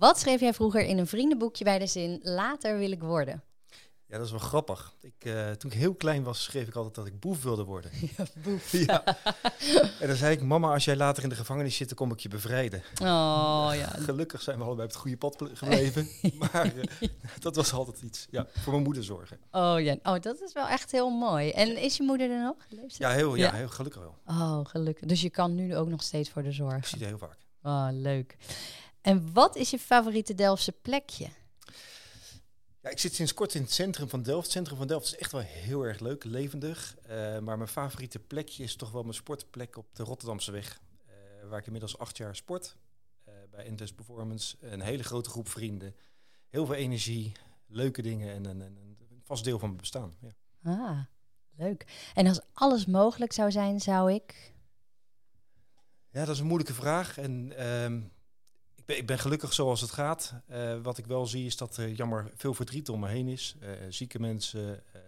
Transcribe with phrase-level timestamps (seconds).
[0.00, 3.42] Wat schreef jij vroeger in een vriendenboekje bij de zin later wil ik worden?
[4.06, 4.94] Ja, dat is wel grappig.
[5.00, 7.90] Ik, uh, toen ik heel klein was, schreef ik altijd dat ik boef wilde worden.
[8.16, 8.72] Ja, boef.
[8.86, 9.04] ja.
[10.00, 12.20] En dan zei ik, mama, als jij later in de gevangenis zit, dan kom ik
[12.20, 12.82] je bevrijden.
[13.02, 13.86] Oh ja.
[13.86, 16.08] Gelukkig zijn we allebei op het goede pad gebleven.
[16.38, 16.82] maar uh,
[17.38, 18.26] dat was altijd iets.
[18.30, 19.38] Ja, voor mijn moeder zorgen.
[19.50, 21.50] Oh ja, oh, dat is wel echt heel mooi.
[21.50, 22.56] En is je moeder er nog?
[22.68, 24.18] Leeft ja, heel, ja, heel gelukkig wel.
[24.26, 25.08] Oh, gelukkig.
[25.08, 26.76] Dus je kan nu ook nog steeds voor de zorg.
[26.76, 27.38] Ik zie het heel vaak.
[27.62, 28.36] Oh, leuk.
[29.00, 31.28] En wat is je favoriete Delftse plekje?
[32.82, 34.42] Ja, ik zit sinds kort in het centrum van Delft.
[34.42, 36.96] Het centrum van Delft is echt wel heel erg leuk, levendig.
[37.02, 37.08] Uh,
[37.38, 40.80] maar mijn favoriete plekje is toch wel mijn sportplek op de Rotterdamse weg.
[41.08, 42.76] Uh, waar ik inmiddels acht jaar sport.
[43.28, 44.56] Uh, bij Indes Performance.
[44.60, 45.94] Een hele grote groep vrienden.
[46.48, 47.32] Heel veel energie,
[47.66, 50.16] leuke dingen en een, een, een vast deel van mijn bestaan.
[50.20, 50.34] Ja.
[50.62, 51.00] Ah,
[51.56, 52.10] leuk.
[52.14, 54.54] En als alles mogelijk zou zijn, zou ik...
[56.10, 57.18] Ja, dat is een moeilijke vraag.
[57.18, 58.02] En ehm,
[58.96, 60.34] ik ben gelukkig zoals het gaat.
[60.50, 63.56] Uh, wat ik wel zie is dat er jammer veel verdriet om me heen is.
[63.62, 65.00] Uh, zieke mensen, uh,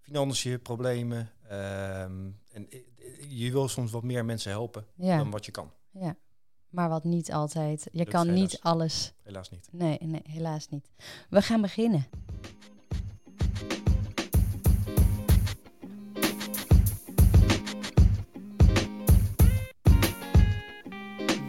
[0.00, 1.30] financiën, problemen.
[1.48, 2.68] Ehm, en
[3.28, 5.16] je wil soms wat meer mensen helpen ja.
[5.16, 5.72] dan wat je kan.
[5.90, 6.16] Ja,
[6.68, 7.88] maar wat niet altijd.
[7.92, 9.12] Je kan niet alles.
[9.22, 9.68] Helaas niet.
[9.70, 10.90] Nee, nee, helaas niet.
[11.30, 12.06] We gaan beginnen.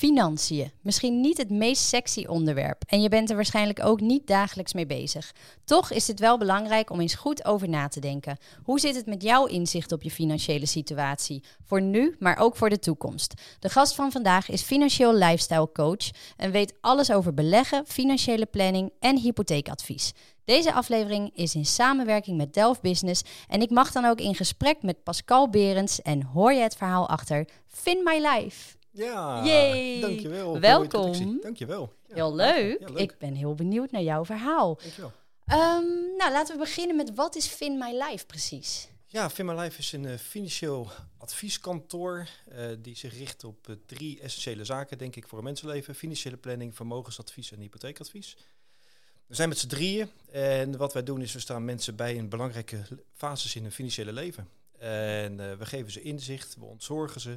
[0.00, 0.70] Financiën.
[0.80, 4.86] Misschien niet het meest sexy onderwerp en je bent er waarschijnlijk ook niet dagelijks mee
[4.86, 5.34] bezig.
[5.64, 8.38] Toch is het wel belangrijk om eens goed over na te denken.
[8.62, 11.42] Hoe zit het met jouw inzicht op je financiële situatie?
[11.64, 13.34] Voor nu, maar ook voor de toekomst.
[13.58, 18.92] De gast van vandaag is financieel lifestyle coach en weet alles over beleggen, financiële planning
[19.00, 20.12] en hypotheekadvies.
[20.44, 24.82] Deze aflevering is in samenwerking met Delft Business en ik mag dan ook in gesprek
[24.82, 28.78] met Pascal Berends en hoor je het verhaal achter Fin My Life.
[28.92, 30.00] Ja, Yay.
[30.00, 30.60] dankjewel.
[30.60, 31.40] Welkom.
[31.40, 31.92] Dankjewel.
[32.08, 32.14] Ja.
[32.14, 32.80] Heel leuk.
[32.94, 34.78] Ik ben heel benieuwd naar jouw verhaal.
[34.80, 35.12] Dankjewel.
[35.52, 38.88] Um, nou, laten we beginnen met wat is Fin My Life precies?
[39.06, 43.76] Ja, Fin My Life is een uh, financieel advieskantoor uh, die zich richt op uh,
[43.86, 45.94] drie essentiële zaken, denk ik, voor een mensenleven.
[45.94, 48.36] Financiële planning, vermogensadvies en hypotheekadvies.
[49.26, 52.28] We zijn met z'n drieën en wat wij doen is we staan mensen bij in
[52.28, 54.48] belangrijke fases in hun financiële leven.
[54.78, 57.36] En we geven ze inzicht, we ontzorgen ze, eh,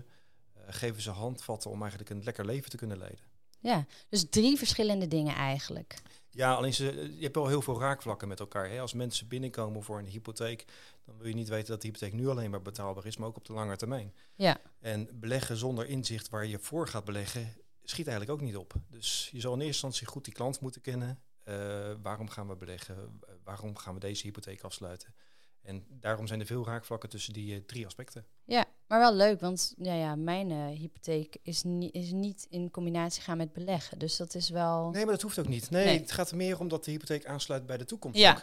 [0.68, 3.26] geven ze handvatten om eigenlijk een lekker leven te kunnen leiden.
[3.60, 6.02] Ja, dus drie verschillende dingen eigenlijk.
[6.30, 8.70] Ja, alleen ze, je hebt wel heel veel raakvlakken met elkaar.
[8.70, 8.80] Hè?
[8.80, 10.66] Als mensen binnenkomen voor een hypotheek,
[11.06, 13.38] dan wil je niet weten dat de hypotheek nu alleen maar betaalbaar is, maar ook
[13.38, 14.14] op de lange termijn.
[14.36, 14.58] Ja.
[14.80, 17.54] En beleggen zonder inzicht waar je voor gaat beleggen,
[17.84, 18.74] schiet eigenlijk ook niet op.
[18.90, 21.20] Dus je zal in eerste instantie goed die klant moeten kennen.
[21.46, 21.56] Uh,
[22.02, 23.20] waarom gaan we beleggen?
[23.44, 25.14] Waarom gaan we deze hypotheek afsluiten?
[25.62, 28.26] En daarom zijn er veel raakvlakken tussen die uh, drie aspecten.
[28.44, 32.72] Ja, maar wel leuk, want ja, ja, mijn uh, hypotheek is, ni is niet in
[32.72, 34.00] combinatie gaan met beleggen.
[34.00, 34.90] Dus dat is wel.
[34.90, 35.70] Nee, maar dat hoeft ook niet.
[35.70, 38.18] Nee, het gaat er meer om dat de hypotheek aansluit bij de toekomst.
[38.18, 38.42] Ja.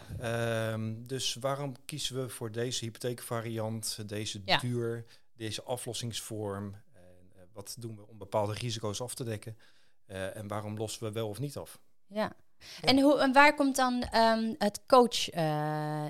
[0.73, 4.59] Um, dus waarom kiezen we voor deze hypotheekvariant, deze ja.
[4.59, 5.05] duur,
[5.37, 6.75] deze aflossingsvorm?
[6.93, 9.57] En, uh, wat doen we om bepaalde risico's af te dekken?
[10.07, 11.81] Uh, en waarom lossen we wel of niet af?
[12.07, 12.33] Ja.
[12.81, 15.25] En, hoe, en waar komt dan um, het coach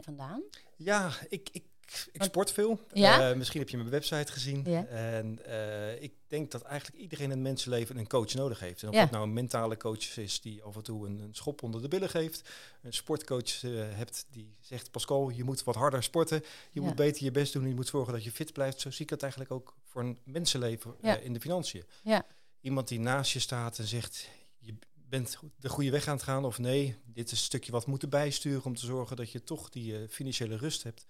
[0.04, 0.42] vandaan?
[0.76, 1.64] Ja, ik, ik
[2.12, 2.80] ik sport veel.
[2.92, 3.30] Ja?
[3.30, 4.62] Uh, misschien heb je mijn website gezien.
[4.64, 4.84] Ja.
[4.84, 8.82] En uh, ik denk dat eigenlijk iedereen in het mensenleven een coach nodig heeft.
[8.82, 9.00] En of ja.
[9.00, 11.88] het nou een mentale coach is die af en toe een, een schop onder de
[11.88, 12.48] billen geeft.
[12.82, 16.44] Een sportcoach uh, hebt die zegt, Pascal, je moet wat harder sporten.
[16.72, 17.68] Je moet beter je best doen.
[17.68, 18.80] Je moet zorgen dat je fit blijft.
[18.80, 21.84] Zo zie ik het eigenlijk ook voor een mensenleven in de financiën.
[22.60, 24.28] Iemand die naast je staat en zegt,
[24.58, 26.44] je bent de goede weg aan het gaan.
[26.44, 29.68] Of nee, dit is een stukje wat moeten bijsturen om te zorgen dat je toch
[29.68, 31.06] die financiële rust hebt.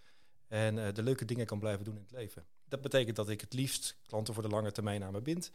[0.51, 2.45] En uh, de leuke dingen kan blijven doen in het leven.
[2.69, 5.51] Dat betekent dat ik het liefst klanten voor de lange termijn aan me bind.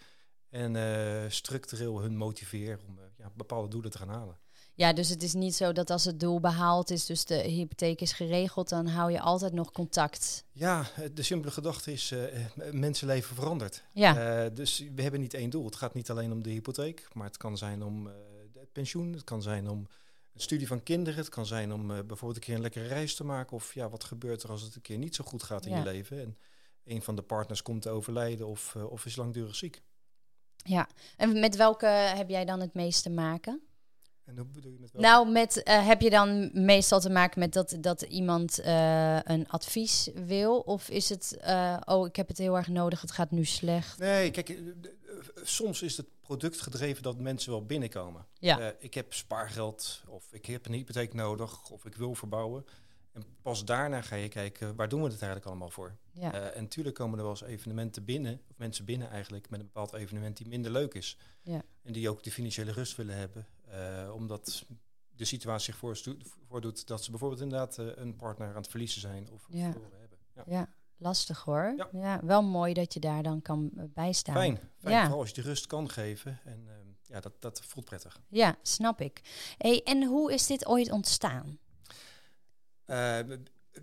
[0.49, 4.37] En uh, structureel hun motiveer om uh, ja, bepaalde doelen te gaan halen.
[4.73, 8.01] Ja, dus het is niet zo dat als het doel behaald is, dus de hypotheek
[8.01, 10.45] is geregeld, dan hou je altijd nog contact.
[10.51, 12.13] Ja, de simpele gedachte is,
[12.71, 13.83] mensenleven verandert.
[13.93, 14.49] Ja.
[14.49, 15.65] dus we hebben niet één doel.
[15.65, 18.09] Het gaat niet alleen om de hypotheek, maar het kan zijn om
[18.53, 19.87] het pensioen, het kan zijn om
[20.35, 21.19] een studie van kinderen.
[21.19, 23.55] Het kan zijn om uh, bijvoorbeeld een keer een lekkere reis te maken.
[23.55, 25.83] Of ja, wat gebeurt er als het een keer niet zo goed gaat in je
[25.83, 26.21] leven.
[26.21, 26.37] En
[26.83, 29.81] een van de partners komt te overlijden of, uh, of is langdurig ziek.
[30.55, 33.61] Ja, en met welke heb jij dan het meest te maken?
[34.25, 37.53] En hoe bedoel je met Nou, met, uh, heb je dan meestal te maken met
[37.53, 40.59] dat, dat iemand uh, een advies wil?
[40.59, 43.99] Of is het, uh, oh, ik heb het heel erg nodig, het gaat nu slecht?
[43.99, 44.61] Nee, kijk,
[45.43, 48.25] soms is het product gedreven dat mensen wel binnenkomen.
[48.39, 48.73] Ja.
[48.79, 52.65] ik heb spaargeld, of ik heb een hypotheek nodig, of ik wil verbouwen.
[53.11, 55.95] En pas daarna ga je kijken, waar doen we het eigenlijk allemaal voor?
[56.11, 56.51] Ja.
[56.51, 59.93] en natuurlijk komen er wel eens evenementen binnen, of mensen binnen eigenlijk, met een bepaald
[59.93, 61.17] evenement die minder leuk is.
[61.41, 61.61] Ja.
[61.81, 63.47] En die ook de financiële rust willen hebben.
[63.75, 64.65] Uh, omdat
[65.15, 65.95] de situatie zich
[66.47, 69.71] voordoet dat ze bijvoorbeeld inderdaad uh, een partner aan het verliezen zijn of ja.
[69.71, 70.17] verloren hebben.
[70.33, 70.43] Ja.
[70.45, 70.69] ja.
[70.97, 71.73] lastig hoor.
[71.77, 71.89] Ja.
[71.91, 72.19] ja.
[72.23, 74.35] wel mooi dat je daar dan kan eh, bijstaan.
[74.35, 76.39] Fijn, vooral als je de rust kan geven.
[76.45, 78.19] En uh, ja, dat, dat voelt prettig.
[78.29, 79.21] Ja, snap ik.
[79.57, 81.59] Hey, en hoe is dit ooit ontstaan?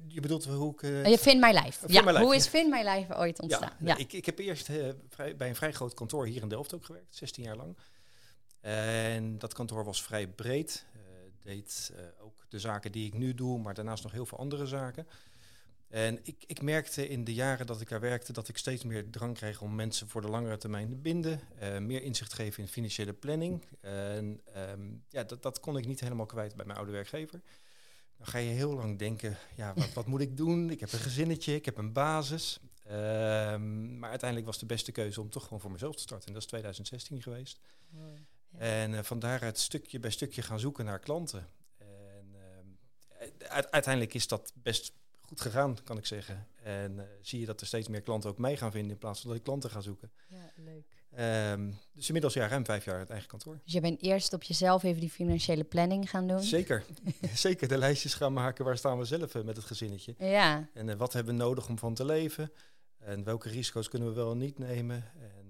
[0.06, 0.82] je bedoelt hoe ik...
[0.82, 1.92] Uh, je Vind My Life.
[1.92, 2.24] ja, my life.
[2.24, 3.72] hoe is Vind My Life ooit ontstaan?
[3.80, 4.68] Ja, Ik, ik heb eerst
[5.08, 7.76] vrij, bij een vrij groot kantoor hier in Delft ook gewerkt, 16 jaar lang.
[8.62, 10.86] En dat kantoor was vrij breed.
[10.96, 11.00] Uh,
[11.42, 14.66] deed uh, ook de zaken die ik nu doe, maar daarnaast nog heel veel andere
[14.66, 15.06] zaken.
[15.88, 19.10] En ik, ik, merkte in de jaren dat ik daar werkte dat ik steeds meer
[19.10, 21.40] drang kreeg om mensen voor de langere termijn te binden.
[21.62, 23.64] Uh, meer inzicht geven in financiële planning.
[23.80, 27.40] En um, ja, dat, dat kon ik niet helemaal kwijt bij mijn oude werkgever.
[28.16, 30.70] Dan ga je heel lang denken, ja, wat, wat moet ik doen?
[30.70, 32.60] Ik heb een gezinnetje, ik heb een basis.
[32.90, 36.26] Um, maar uiteindelijk was de beste keuze om toch gewoon voor mezelf te starten.
[36.26, 37.60] En dat is 2016 geweest.
[38.58, 41.48] En uh, van daaruit stukje bij stukje gaan zoeken naar klanten.
[41.78, 42.34] En
[43.18, 46.46] uh, uiteindelijk is dat best goed gegaan, kan ik zeggen.
[46.62, 49.20] En uh, zie je dat er steeds meer klanten ook mij gaan vinden in plaats
[49.20, 50.10] van dat ik klanten ga zoeken.
[50.28, 50.84] Ja, leuk.
[51.18, 53.60] Um, dus inmiddels ja, ruim vijf jaar het eigen kantoor.
[53.64, 56.42] Dus je bent eerst op jezelf even die financiële planning gaan doen?
[56.42, 56.84] Zeker.
[57.34, 58.64] Zeker de lijstjes gaan maken.
[58.64, 60.14] Waar staan we zelf met het gezinnetje?
[60.18, 60.68] Ja.
[60.74, 62.52] En wat hebben we nodig om van te leven?
[62.98, 65.04] En welke risico's kunnen we wel en niet nemen?
[65.18, 65.41] En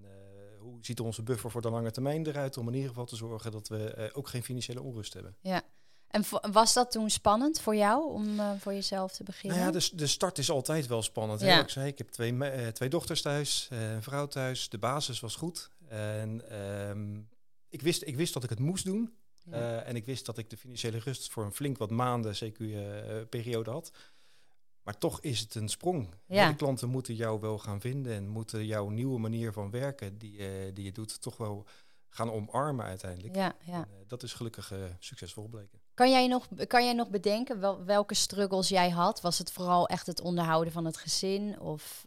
[0.87, 3.69] ziet onze buffer voor de lange termijn eruit om in ieder geval te zorgen dat
[3.69, 5.37] we uh, ook geen financiële onrust hebben.
[5.41, 5.63] Ja.
[6.09, 9.59] En was dat toen spannend voor jou om uh, voor jezelf te beginnen?
[9.59, 11.41] Nou ja, de, de start is altijd wel spannend.
[11.41, 11.61] Ja.
[11.61, 14.69] Ik zei, ik heb twee, uh, twee dochters thuis, een vrouw thuis.
[14.69, 15.71] De basis was goed.
[15.89, 16.59] En
[16.89, 17.29] um,
[17.69, 19.15] ik, wist, ik wist dat ik het moest doen.
[19.51, 19.83] Ja.
[19.83, 23.93] en ik wist dat ik de financiële rust voor een flink wat maanden, CQ-periode had.
[24.83, 26.09] Maar toch is het een sprong.
[26.27, 26.49] Ja.
[26.49, 30.39] De klanten moeten jou wel gaan vinden en moeten jouw nieuwe manier van werken die,
[30.39, 31.67] uh, die je doet, toch wel
[32.09, 33.35] gaan omarmen uiteindelijk.
[33.35, 33.75] Ja, ja.
[33.75, 35.81] En, uh, dat is gelukkig uh, succesvol bleken.
[35.95, 39.21] Kan jij nog, kan jij nog bedenken wel, welke struggles jij had?
[39.21, 41.61] Was het vooral echt het onderhouden van het gezin?
[41.61, 42.07] Of,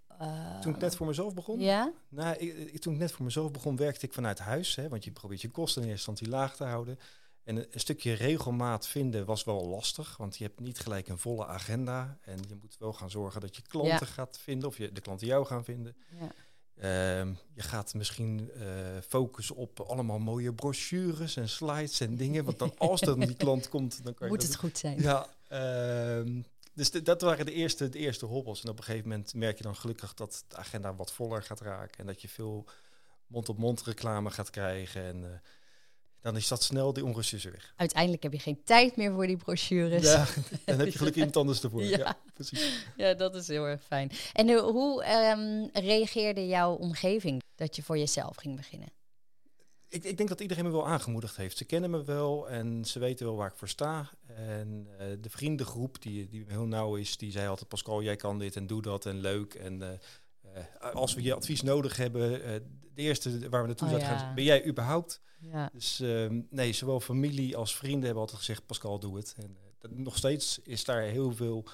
[0.61, 1.59] toen ik net voor mezelf begon?
[1.59, 1.91] Ja?
[2.09, 4.75] Nou, ik, toen ik net voor mezelf begon, werkte ik vanuit huis.
[4.75, 6.99] Hè, want je probeert je kosten in eerste instantie laag te houden.
[7.45, 11.45] En een, stukje regelmaat vinden was wel lastig, want je hebt niet gelijk een volle
[11.45, 12.17] agenda.
[12.21, 15.27] En je moet wel gaan zorgen dat je klanten gaat vinden, of je, de klanten
[15.27, 15.95] jou gaan vinden.
[16.19, 16.31] Ja.
[16.77, 18.65] Uh, je gaat misschien uh,
[19.07, 22.45] focussen op allemaal mooie brochures en slides en dingen.
[22.45, 24.33] Want dan als er die klant komt, dan kan je.
[24.33, 25.01] Moet het goed zijn.
[25.01, 25.27] Ja.
[25.51, 26.41] Uh,
[26.73, 28.63] dus dat waren de eerste, de eerste hobbels.
[28.63, 31.61] En op een gegeven moment merk je dan gelukkig dat de agenda wat voller gaat
[31.61, 31.99] raken.
[31.99, 32.65] En dat je veel
[33.27, 35.03] mond-op-mond -mond reclame gaat krijgen.
[35.03, 35.27] En uh,
[36.25, 37.73] dan is dat snel die onrust weg.
[37.75, 40.03] Uiteindelijk heb je geen tijd meer voor die brochures.
[40.03, 40.25] Ja,
[40.65, 41.83] dan heb je gelukkig iemand anders ervoor.
[41.83, 41.97] Ja.
[41.97, 42.17] ja.
[42.33, 42.85] precies.
[42.97, 44.11] Ja, dat is heel erg fijn.
[44.33, 48.89] En hoe, hoe um, reageerde jouw omgeving dat je voor jezelf ging beginnen?
[49.87, 51.57] Ik, ik, denk dat iedereen me wel aangemoedigd heeft.
[51.57, 54.09] Ze kennen me wel en ze weten wel waar ik voor sta.
[54.35, 57.69] En uh, de vriendengroep die, die heel nauw is, die zei altijd...
[57.69, 59.53] Pascal, jij kan dit en doe dat en leuk.
[59.53, 62.41] En uh, als we je advies nodig hebben,
[62.95, 64.35] de eerste waar we naartoe oh, zouden gaan...
[64.35, 65.21] Ben jij überhaupt...
[65.39, 65.69] Ja.
[65.73, 69.35] Dus uh, nee, zowel familie als vrienden hebben altijd gezegd, Pascal, doe het.
[69.37, 69.57] En
[69.91, 71.65] uh, nog steeds is daar heel veel,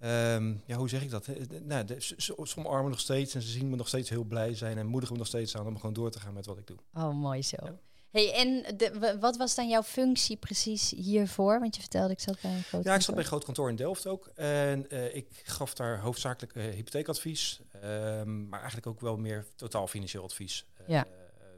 [0.00, 1.28] um, ja, hoe zeg ik dat?
[1.62, 4.54] Nou, de, ze, ze omarmen nog steeds en ze zien me nog steeds heel blij
[4.54, 6.66] zijn en moedigen me nog steeds aan om gewoon door te gaan met wat ik
[6.66, 6.78] doe.
[6.94, 7.56] Oh, mooi zo.
[7.64, 7.78] Ja.
[8.10, 11.60] Hey, en de, wat was dan jouw functie precies hiervoor?
[11.60, 13.68] Want je vertelde, ik zat bij een groot Ja, ik zat bij een groot kantoor
[13.68, 14.26] in Delft ook.
[14.34, 17.60] En uh, ik gaf daar hoofdzakelijk uh, hypotheekadvies.
[17.84, 20.66] Um, maar eigenlijk ook wel meer totaal financieel advies.
[20.80, 21.06] Uh, ja.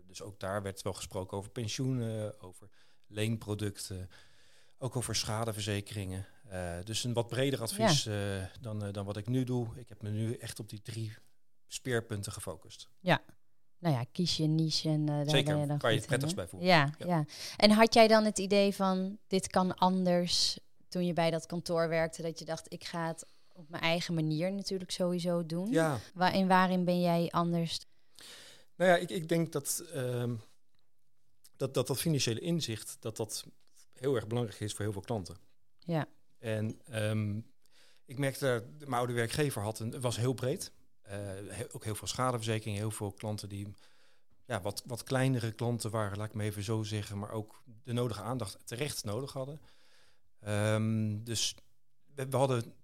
[0.07, 2.69] Dus ook daar werd wel gesproken over pensioenen, over
[3.07, 4.11] leenproducten,
[4.79, 6.27] ook over schadeverzekeringen.
[6.85, 8.51] Dus een wat breder advies ja.
[8.61, 9.67] dan, dan wat ik nu doe.
[9.77, 11.13] Ik heb me nu echt op die drie
[11.67, 12.89] speerpunten gefocust.
[13.01, 13.23] Ja,
[13.81, 16.37] nou ja, kies je niche en daar Zeker, ben je dan waar je het prettigst
[16.37, 16.63] bij voelt.
[16.63, 17.25] Ja, ja, ja.
[17.57, 20.59] En had jij dan het idee van, dit kan anders,
[20.89, 24.15] toen je bij dat kantoor werkte, dat je dacht, ik ga het op mijn eigen
[24.15, 25.71] manier natuurlijk sowieso doen?
[25.71, 25.99] Ja.
[26.15, 27.81] Waar, en waarin ben jij anders?
[28.77, 30.33] Nou ja, ik, ik denk dat, uh,
[31.57, 33.45] dat, dat dat financiële inzicht, dat dat
[33.93, 35.37] heel erg belangrijk is voor heel veel klanten.
[35.79, 36.07] Ja.
[36.39, 37.47] En um,
[38.05, 40.73] ik merkte mijn oude werkgever had een, was heel breed.
[41.11, 43.75] Uh, ook heel veel schadeverzekering, heel veel klanten die
[44.51, 47.93] ja, wat, wat kleinere klanten waren, laat ik me even zo zeggen, maar ook de
[47.93, 49.61] nodige aandacht terecht nodig hadden.
[50.41, 51.55] Ehm, dus
[52.15, 52.75] we, hadden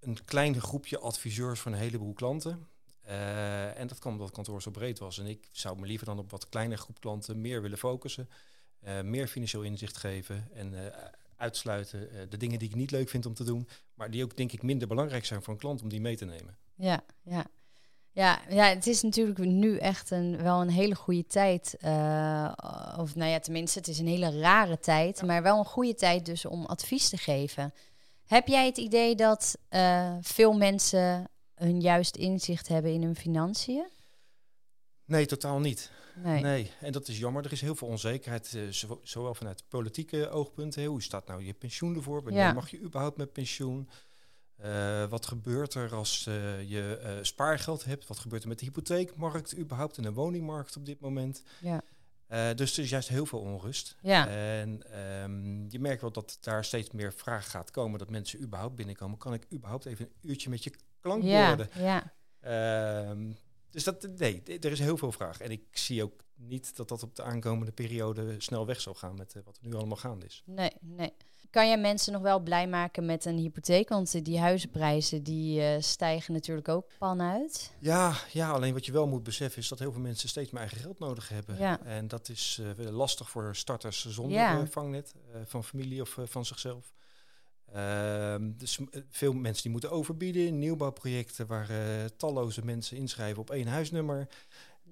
[0.00, 2.68] een klein groepje adviseurs van een heleboel klanten.
[3.06, 5.18] Uh, en dat kwam omdat het kantoor zo breed was.
[5.18, 8.28] En ik zou me liever dan op wat kleinere groep klanten meer willen focussen.
[8.84, 10.92] Uh, meer financieel inzicht geven en
[11.36, 13.68] uitsluiten de dingen die ik niet leuk vind om te doen.
[13.94, 16.24] Maar die ook denk ik minder belangrijk zijn voor een klant om die mee te
[16.24, 16.58] nemen.
[16.76, 17.46] Ja, ja.
[18.12, 21.76] Ja, ja, het is natuurlijk nu echt een, wel een hele goede tijd.
[22.98, 25.22] of nou ja, tenminste, het is een hele rare tijd.
[25.22, 27.74] Maar wel een goede tijd dus om advies te geven.
[28.26, 29.58] Heb jij het idee dat
[30.20, 33.86] veel mensen hun juist inzicht hebben in hun financiën?
[35.04, 35.90] Nee, totaal niet.
[36.22, 36.42] Nee.
[36.42, 36.70] nee.
[36.80, 37.44] en dat is jammer.
[37.44, 40.84] Er is heel veel onzekerheid, uh, zowel vanuit politieke oogpunten.
[40.84, 42.22] Hoe staat nou je pensioen ervoor?
[42.22, 43.88] Wanneer mag je überhaupt met pensioen?
[44.64, 48.06] Uh, wat gebeurt er als uh, je spaargeld hebt?
[48.06, 51.42] Wat gebeurt er met de hypotheekmarkt überhaupt en de woningmarkt op dit moment?
[51.60, 51.82] Ja.
[52.54, 53.96] dus er is juist heel veel onrust.
[54.00, 54.28] Ja.
[54.28, 57.98] En um, je merkt wel dat daar steeds meer vraag gaat komen.
[57.98, 59.18] Dat mensen überhaupt binnenkomen.
[59.18, 61.68] Kan ik überhaupt even een uurtje met je klankborden.
[61.72, 63.10] Ja, ja.
[63.10, 63.34] Uh,
[63.76, 65.40] dus dat, nee, er is heel veel vraag.
[65.40, 69.16] En ik zie ook niet dat dat op de aankomende periode snel weg zal gaan
[69.16, 70.42] met uh, wat er nu allemaal gaande is.
[70.46, 71.12] Nee, nee.
[71.50, 73.88] Kan je mensen nog wel blij maken met een hypotheek?
[73.88, 77.72] Want die huizenprijzen die uh, stijgen natuurlijk ook pan uit.
[77.78, 80.60] Ja, ja, alleen wat je wel moet beseffen is dat heel veel mensen steeds meer
[80.60, 81.58] eigen geld nodig hebben.
[81.58, 81.80] Ja.
[81.84, 84.66] En dat is uh, lastig voor starters zonder ja.
[84.66, 85.14] vangnet
[85.44, 86.92] van familie of van zichzelf.
[87.76, 93.50] Ehm, dus eh, veel mensen die moeten overbieden, nieuwbouwprojecten waar uh, talloze mensen inschrijven op
[93.50, 94.28] één huisnummer.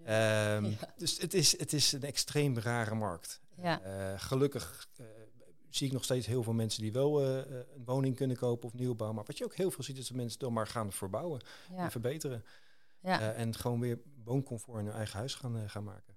[0.05, 3.41] Ehm, dus het is, het is een extreem rare markt.
[3.63, 3.81] Ja.
[3.87, 4.89] Uh, gelukkig
[5.69, 9.13] zie ik nog steeds heel veel mensen die wel een woning kunnen kopen of nieuwbouw.
[9.13, 11.41] Maar wat je ook heel veel ziet, is dat mensen dan maar gaan verbouwen
[11.77, 12.45] en verbeteren.
[13.01, 16.14] en gewoon weer wooncomfort in hun eigen huis gaan, gaan maken.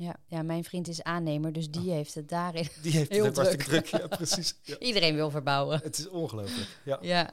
[0.00, 1.94] Ja, ja, mijn vriend is aannemer, dus die oh.
[1.94, 3.62] heeft het daarin Die heeft heel het druk.
[3.62, 3.86] druk.
[3.86, 4.54] Ja, precies.
[4.78, 5.80] Iedereen wil verbouwen.
[5.82, 6.98] Het is ongelooflijk, ja.
[7.00, 7.30] ja.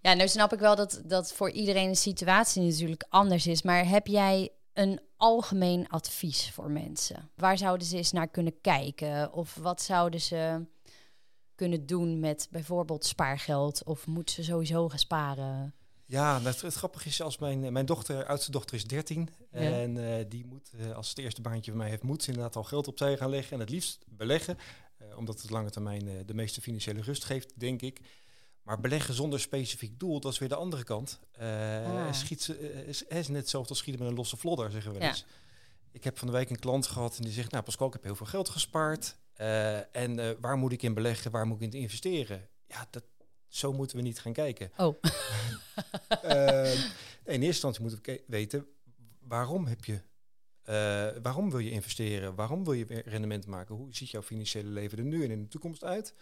[0.00, 3.62] Ja, nou snap ik wel dat, dat voor iedereen de situatie natuurlijk anders is.
[3.62, 7.30] Maar heb jij een algemeen advies voor mensen?
[7.34, 9.32] Waar zouden ze eens naar kunnen kijken?
[9.32, 10.66] Of wat zouden ze
[11.54, 13.84] kunnen doen met bijvoorbeeld spaargeld?
[13.84, 15.74] Of moeten ze sowieso gaan sparen?
[16.12, 19.28] Ja, het, het grappige is, als mijn, mijn dochter, oudste dochter is 13.
[19.50, 22.56] En uh, die moet, uh, als het eerste baantje van mij heeft, moet ze inderdaad
[22.56, 23.52] al geld opzij gaan leggen.
[23.52, 24.58] En het liefst beleggen,
[25.02, 28.00] uh, omdat het lange termijn de meeste financiële rust geeft, denk ik.
[28.62, 31.20] Maar beleggen zonder specifiek doel, dat is weer de andere kant.
[31.38, 32.12] Ah.
[32.12, 35.08] Schiet is, is net hetzelfde als schieten met een losse vlodder, zeggen we ja.
[35.08, 35.24] eens.
[35.92, 38.02] Ik heb van de week een klant gehad en die zegt, nou Pascal, ik heb
[38.02, 39.16] heel veel geld gespaard.
[39.92, 42.48] en waar moet ik in beleggen, waar moet ik in investeren?
[42.66, 43.04] Ja, dat,
[43.54, 44.70] zo moeten we niet gaan kijken.
[44.76, 44.96] Oh.
[46.24, 46.72] uh,
[47.34, 48.66] in eerste instantie moeten we weten
[49.20, 49.92] waarom heb je.
[49.92, 52.34] Uh, waarom wil je investeren?
[52.34, 53.74] Waarom wil je rendement maken?
[53.74, 56.14] Hoe ziet jouw financiële leven er nu en in de toekomst uit?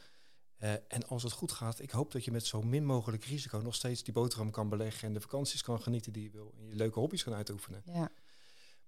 [0.59, 3.59] Uh, en als het goed gaat, ik hoop dat je met zo min mogelijk risico
[3.59, 6.67] nog steeds die boterham kan beleggen en de vakanties kan genieten die je wil en
[6.67, 7.83] je leuke hobby's kan uitoefenen.
[7.85, 8.11] Ja.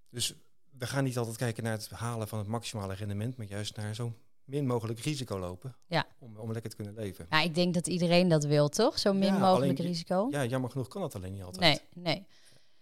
[0.08, 0.34] Dus
[0.70, 3.94] we gaan niet altijd kijken naar het halen van het maximale rendement, maar juist naar
[3.94, 5.76] zo min mogelijk risico lopen.
[5.86, 6.06] Ja.
[6.18, 7.26] Om, om lekker te kunnen leven.
[7.30, 8.98] Ja, ik denk dat iedereen dat wil, toch?
[8.98, 10.28] Zo min mogelijk risico.
[10.30, 11.82] Ja, jammer genoeg kan dat alleen niet altijd.
[11.94, 12.26] Nee, nee.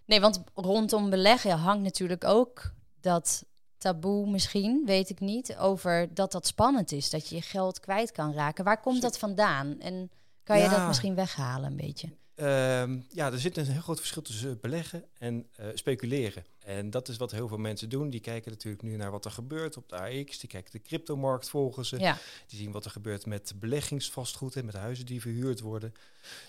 [0.05, 3.45] Nee, want rondom beleggen hangt natuurlijk ook dat
[3.79, 8.13] taboe misschien, weet ik niet, over dat dat spannend is, dat je je geld kwijt
[8.13, 8.65] kan raken.
[8.65, 9.81] Waar komt dat vandaan?
[9.81, 10.11] En
[10.43, 12.09] kan je dat misschien weghalen een beetje?
[12.35, 16.45] Ehm, ja, er zit een heel groot verschil tussen beleggen en uh, speculeren.
[16.77, 18.11] En dat is wat heel veel mensen doen.
[18.11, 20.39] Die kijken natuurlijk nu naar wat er gebeurt op de AX.
[20.39, 21.99] Die kijken de cryptomarkt volgen ze.
[21.99, 22.19] Ja.
[22.47, 25.95] Die zien wat er gebeurt met beleggingsvastgoed en met huizen die verhuurd worden.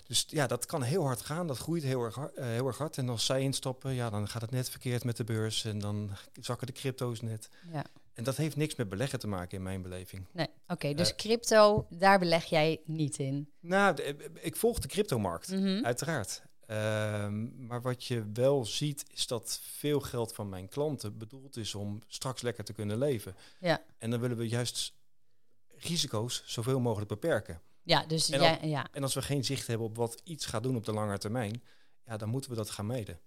[0.06, 1.46] Dus ja, dat kan heel hard gaan.
[1.46, 2.98] Dat groeit heel erg, uh, heel erg hard.
[2.98, 5.64] En als zij instappen, ja, dan gaat het net verkeerd met de beurs.
[5.64, 6.10] En dan
[6.40, 7.48] zakken de crypto's net.
[7.72, 7.84] Ja.
[8.14, 10.26] En dat heeft niks met beleggen te maken in mijn beleving.
[10.32, 10.94] Nee, oké.
[10.94, 13.50] dus uh, crypto, daar beleg jij niet in?
[13.60, 14.02] Nou,
[14.40, 16.42] ik volg de cryptomarkt, mm uiteraard.
[16.66, 21.74] Um, maar wat je wel ziet, is dat veel geld van mijn klanten bedoeld is
[21.74, 23.36] om straks lekker te kunnen leven.
[23.60, 23.82] Ja.
[23.98, 24.94] En dan willen we juist
[25.76, 27.60] risico's zoveel mogelijk beperken.
[27.82, 28.86] Ja, dus en, ja, ja.
[28.92, 31.62] en als we geen zicht hebben op wat iets gaat doen op de lange termijn,
[32.06, 33.20] ja, dan moeten we dat gaan meten.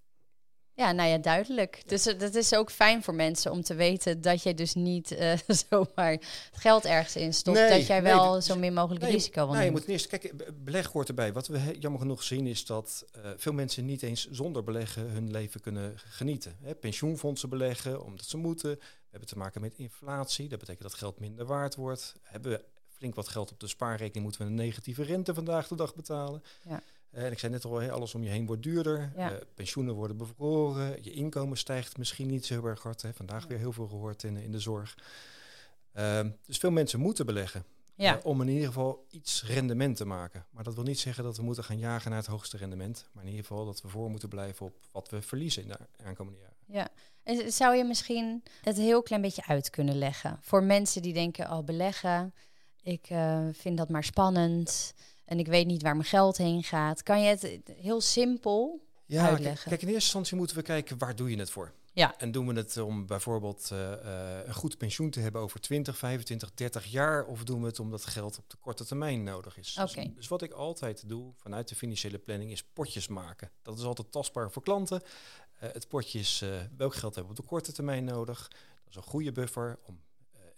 [0.76, 1.84] Ja, nou ja, duidelijk.
[1.86, 5.12] Dus uh, dat is ook fijn voor mensen om te weten dat je dus niet
[5.12, 5.34] uh,
[5.70, 6.18] zomaar
[6.52, 7.58] geld ergens in stopt.
[7.58, 11.08] dat jij wel zo min mogelijk risico wil Nee, je moet eerst, kijk, beleg hoort
[11.08, 11.34] erbij.
[11.34, 15.32] Wat we jammer genoeg zien is dat uh, veel mensen niet eens zonder beleggen hun
[15.32, 16.58] leven kunnen genieten.
[16.62, 18.70] Hè, pensioenfondsen beleggen omdat ze moeten.
[18.76, 20.50] We hebben te maken met inflatie.
[20.50, 22.16] Dat betekent dat geld minder waard wordt.
[22.22, 22.64] Hebben we
[22.96, 26.44] flink wat geld op de spaarrekening, moeten we een negatieve rente vandaag de dag betalen.
[26.70, 26.82] Ja.
[27.16, 29.12] En ik zei net al, alles om je heen wordt duurder.
[29.54, 31.04] pensioenen worden bevroren.
[31.04, 33.02] Je inkomen stijgt misschien niet zo heel erg hard.
[33.02, 33.14] Hè.
[33.14, 34.98] Vandaag weer heel veel gehoord in, in de zorg.
[35.94, 37.66] Ehm, dus veel mensen moeten beleggen.
[37.98, 38.20] Ja.
[38.24, 40.46] om in ieder geval iets rendement te maken.
[40.50, 43.10] Maar dat wil niet zeggen dat we moeten gaan jagen naar het hoogste rendement.
[43.12, 45.78] Maar in ieder geval dat we voor moeten blijven op wat we verliezen in de
[46.04, 46.56] aankomende jaren.
[46.66, 46.88] Ja,
[47.24, 51.52] en zou je misschien het heel klein beetje uit kunnen leggen voor mensen die denken,
[51.52, 52.34] oh beleggen,
[52.82, 53.08] ik
[53.52, 54.94] vind dat maar spannend
[55.26, 57.04] en ik weet niet waar mijn geld heen gaat.
[57.04, 59.70] Kan je het heel simpel ja, uitleggen?
[59.70, 61.74] Kijk, in eerste instantie moeten we kijken waar doe je het voor.
[61.94, 62.18] Ja.
[62.18, 63.92] En doen we het om bijvoorbeeld uh,
[64.46, 67.26] een goed pensioen te hebben over 20, 25, 30 jaar?
[67.26, 69.78] Of doen we het omdat geld op de korte termijn nodig is?
[69.82, 70.04] Okay.
[70.06, 73.52] Dus, dus, wat ik altijd doe vanuit de financiële planning is potjes maken.
[73.62, 75.02] Dat is altijd tastbaar voor klanten.
[75.64, 76.44] Uh, het potje is
[76.78, 78.48] welk geld hebben we op de korte termijn nodig?
[78.50, 80.00] Dat is een goede buffer om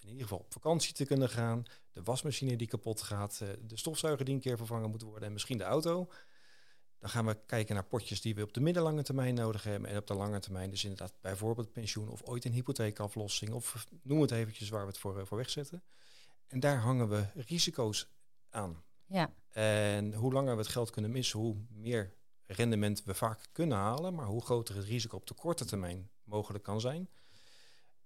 [0.07, 1.63] in ieder geval op vakantie te kunnen gaan.
[1.91, 5.57] De wasmachine die kapot gaat, de stofzuiger die een keer vervangen moet worden en misschien
[5.57, 6.09] de auto.
[6.99, 9.89] Dan gaan we kijken naar potjes die we op de middellange termijn nodig hebben.
[9.89, 13.51] En op de lange termijn dus inderdaad bijvoorbeeld pensioen of ooit een hypotheekaflossing.
[13.53, 15.83] Of noem het eventjes waar we het voor, eh, voor wegzetten.
[16.47, 18.09] En daar hangen we risico's
[18.49, 18.83] aan.
[19.05, 19.33] Ja.
[19.49, 22.13] En hoe langer we het geld kunnen missen, hoe meer
[22.45, 24.13] rendement we vaak kunnen halen.
[24.13, 27.09] Maar hoe groter het risico op de korte termijn mogelijk kan zijn.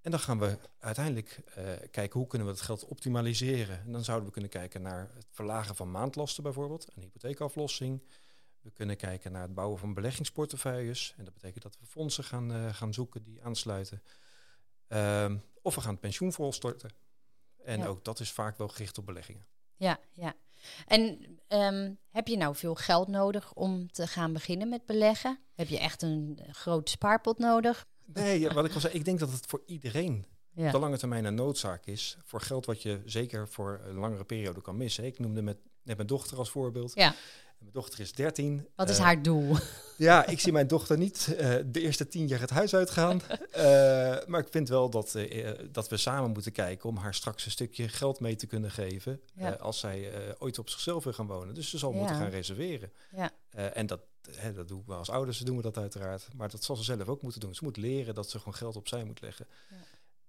[0.02, 3.80] En dan gaan we uiteindelijk uh, kijken hoe kunnen we het geld optimaliseren.
[3.86, 6.88] En dan zouden we kunnen kijken naar het verlagen van maandlasten bijvoorbeeld.
[6.96, 8.02] Een hypotheekaflossing
[8.62, 11.14] we kunnen kijken naar het bouwen van beleggingsportefeuilles.
[11.18, 14.04] En dat betekent dat we fondsen gaan, uh, gaan zoeken die aansluiten.
[14.88, 16.90] Um, of we gaan het pensioen volstorten.
[17.64, 19.46] En ook dat is vaak wel gericht op beleggingen.
[19.76, 20.34] Ja, ja.
[20.86, 21.02] En
[21.48, 25.40] um, heb je nou veel geld nodig om te gaan beginnen met beleggen?
[25.54, 27.86] Heb je echt een grote spaarpot nodig?
[28.14, 30.66] Nee, wat ik al zei, ik denk dat het voor iedereen ja.
[30.66, 32.18] op de lange termijn een noodzaak is.
[32.24, 35.04] Voor geld wat je zeker voor een langere periode kan missen.
[35.06, 36.92] Ik noemde met, net mijn dochter als voorbeeld.
[36.96, 37.16] Ja.
[37.62, 38.68] Mijn dochter is 13.
[38.76, 39.56] Wat is eh, haar doel?
[39.98, 43.22] Ja, ik zie mijn dochter niet uh, de eerste tien jaar het huis uitgaan.
[43.58, 43.64] Uh,
[44.32, 45.18] maar ik vind wel dat,
[45.72, 49.22] dat we samen moeten kijken om haar straks een stukje geld mee te kunnen geven.
[49.60, 51.54] als zij ooit op zichzelf wil gaan wonen.
[51.54, 52.92] Dus ze zal moeten gaan reserveren.
[53.16, 53.32] Ja.
[53.74, 54.02] en dat,
[54.32, 56.28] hè, dat doen we als ouders, doen we dat uiteraard.
[56.36, 57.56] Maar dat zal ze zelf ook moeten doen.
[57.56, 59.48] Ze moet leren dat ze gewoon geld opzij moet leggen.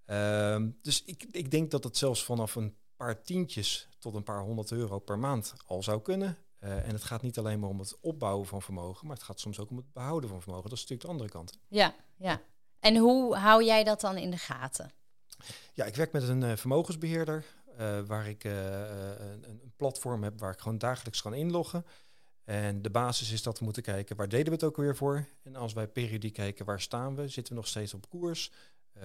[0.04, 4.40] Ehm, dus ik, ik denk dat het zelfs vanaf een paar tientjes tot een paar
[4.40, 6.38] honderd euro per maand al zou kunnen.
[6.64, 9.40] Uh, en het gaat niet alleen maar om het opbouwen van vermogen, maar het gaat
[9.40, 10.70] soms ook om het behouden van vermogen.
[10.70, 11.58] Dat is natuurlijk de andere kant.
[11.68, 12.40] Ja, ja.
[12.80, 14.92] En hoe hou jij dat dan in de gaten?
[15.74, 17.44] Ja, ik werk met een uh, vermogensbeheerder,
[17.80, 21.86] uh, waar ik een, een, platform heb waar ik gewoon dagelijks kan inloggen.
[22.44, 25.26] En de basis is dat we moeten kijken waar deden we het ook weer voor.
[25.42, 28.52] En als wij periodiek kijken waar staan we, zitten we nog steeds op koers,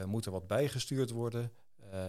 [0.06, 1.52] moet er wat bijgestuurd worden,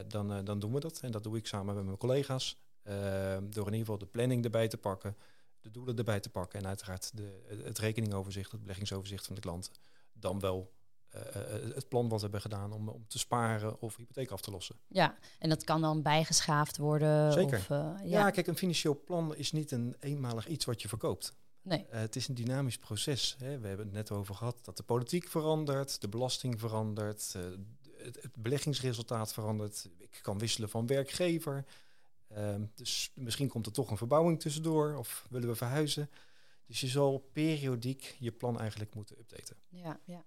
[0.06, 1.00] dan, dan doen we dat.
[1.00, 2.60] En dat doe ik samen met mijn collega's.
[2.82, 5.16] door in ieder geval de planning erbij te pakken,
[5.68, 9.70] de doelen erbij te pakken en uiteraard de, het rekeningoverzicht, het beleggingsoverzicht van de klant,
[10.12, 10.72] dan wel
[11.14, 11.22] uh,
[11.74, 14.76] het plan wat we hebben gedaan om, om te sparen of hypotheek af te lossen.
[14.88, 17.32] Ja, en dat kan dan bijgeschaafd worden.
[17.32, 17.58] Zeker.
[17.58, 17.98] Of, uh, ja.
[18.02, 18.30] ja.
[18.30, 21.36] kijk, een financieel plan is niet een eenmalig iets wat je verkoopt.
[21.62, 21.86] Nee.
[21.88, 23.36] het is een dynamisch proces.
[23.38, 23.58] Hè.
[23.58, 27.32] We hebben het net over gehad dat de politiek verandert, de belasting verandert,
[27.96, 29.88] het, het beleggingsresultaat verandert.
[29.98, 31.64] Ik kan wisselen van werkgever.
[32.28, 36.10] Ehm, dus misschien komt er toch een verbouwing tussendoor of willen we verhuizen.
[36.66, 39.56] Dus je zal periodiek je plan eigenlijk moeten updaten.
[39.68, 40.24] Ja, ja.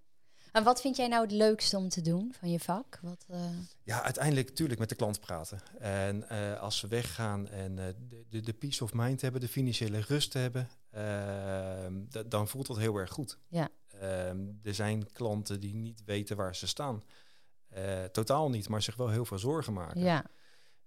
[0.51, 2.99] En wat vind jij nou het leukste om te doen van je vak?
[3.01, 3.37] Wat, uh...
[3.83, 5.61] Ja, uiteindelijk natuurlijk met de klant praten.
[5.79, 9.47] En uh, als we weggaan en uh, de, de, de, peace of mind hebben, de
[9.47, 11.93] financiële rust hebben, ehm,
[12.27, 13.37] dan voelt dat heel erg goed.
[13.47, 13.69] Ja.
[13.87, 17.03] Ehm, er zijn klanten die niet weten waar ze staan.
[18.11, 20.01] totaal niet, maar zich wel heel veel zorgen maken.
[20.01, 20.25] Ja.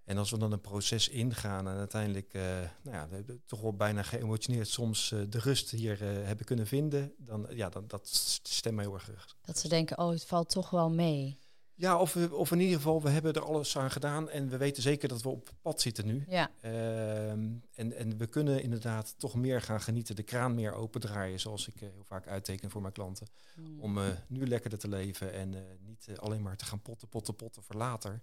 [0.05, 2.43] En als we dan een proces ingaan en uiteindelijk uh,
[2.83, 3.09] nou ja,
[3.47, 7.69] toch wel bijna geëmotioneerd soms uh, de rust hier uh, hebben kunnen vinden, dan ja,
[7.69, 8.09] dan, dat
[8.43, 9.37] stemt mij heel erg.
[9.40, 11.38] Dat ze denken, oh, het valt toch wel mee.
[11.77, 14.57] Ja, of, we, of in ieder geval, we hebben er alles aan gedaan en we
[14.57, 16.25] weten zeker dat we op pad zitten nu.
[16.29, 16.51] Ja.
[16.61, 21.69] Ehm, en, en we kunnen inderdaad toch meer gaan genieten, de kraan meer opendraaien, zoals
[21.69, 23.27] ik heel vaak uitteken voor mijn klanten.
[23.55, 23.81] Hmm.
[23.81, 25.55] Om nu lekkerder te leven en
[25.87, 28.23] niet alleen maar te gaan potten, potten, potten voor later.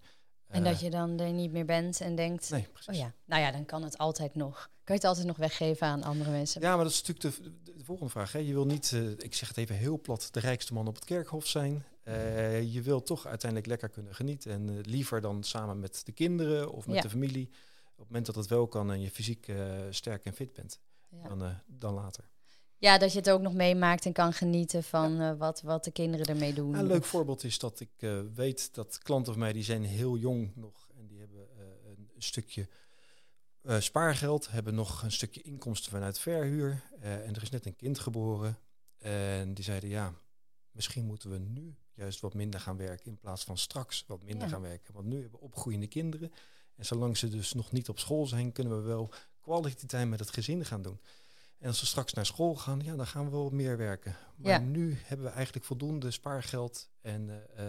[0.51, 3.51] En dat je dan er niet meer bent en denkt, nee, oh ja, nou ja,
[3.51, 4.69] dan kan het altijd nog.
[4.83, 6.61] Kan je het altijd nog weggeven aan andere mensen?
[6.61, 8.31] Ja, maar dat is natuurlijk de, de, volgende vraag.
[8.31, 8.39] Hè.
[8.39, 11.05] Je wil niet, uh, ik zeg het even heel plat, de rijkste man op het
[11.05, 11.83] kerkhof zijn.
[12.03, 14.51] Uh, je wil toch uiteindelijk lekker kunnen genieten.
[14.51, 17.01] En uh, liever dan samen met de kinderen of met ja.
[17.01, 17.47] de familie.
[17.91, 19.51] Op het moment dat het wel kan en je fysiek
[19.89, 21.27] sterk en fit bent, ja.
[21.27, 22.30] dan, dan later.
[22.81, 25.31] Ja, dat je het ook nog meemaakt en kan genieten van ja.
[25.31, 26.73] uh, wat, wat de kinderen ermee doen.
[26.73, 30.17] een leuk voorbeeld is dat ik uh, weet dat klanten van mij die zijn heel
[30.17, 31.63] jong nog en die hebben uh,
[32.15, 32.67] een stukje
[33.79, 36.83] spaargeld, hebben nog een stukje inkomsten vanuit verhuur.
[36.99, 38.57] En er is net een kind geboren.
[38.97, 40.13] En die zeiden, ja,
[40.71, 44.49] misschien moeten we nu juist wat minder gaan werken in plaats van straks wat minder
[44.49, 44.93] gaan werken.
[44.93, 46.31] Want nu hebben we opgroeiende kinderen.
[46.75, 50.19] En zolang ze dus nog niet op school zijn, kunnen we wel quality time met
[50.19, 50.99] het gezin gaan doen.
[51.61, 54.15] En als we straks naar school gaan, ja, dan gaan we wel meer werken.
[54.35, 57.65] Maar nu hebben we eigenlijk voldoende spaargeld en uh,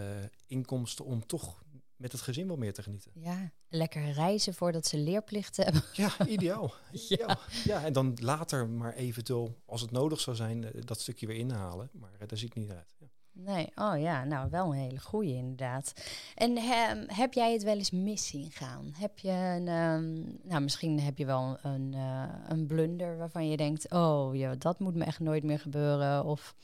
[0.47, 1.63] inkomsten om toch
[1.97, 3.11] met het gezin wel meer te genieten.
[3.15, 5.83] Ja, lekker reizen voordat ze leerplichten hebben.
[5.93, 6.75] Ja, ideaal.
[7.09, 7.39] ja.
[7.65, 11.37] ja, en dan later maar eventueel, als het nodig zou zijn, eh, dat stukje weer
[11.37, 11.91] inhalen.
[11.93, 12.95] Maar uh, daar ziet het niet uit.
[12.99, 13.07] Ja.
[13.35, 15.93] Nee, oh ja, nou wel een hele goede inderdaad.
[16.35, 16.59] En
[17.07, 18.93] heb jij het wel eens mis zien gaan?
[18.97, 23.57] Heb je een, um, nou misschien heb je wel een, uh, een blunder waarvan je
[23.57, 26.25] denkt, oh ja, dat moet me echt nooit meer gebeuren.
[26.25, 26.55] Of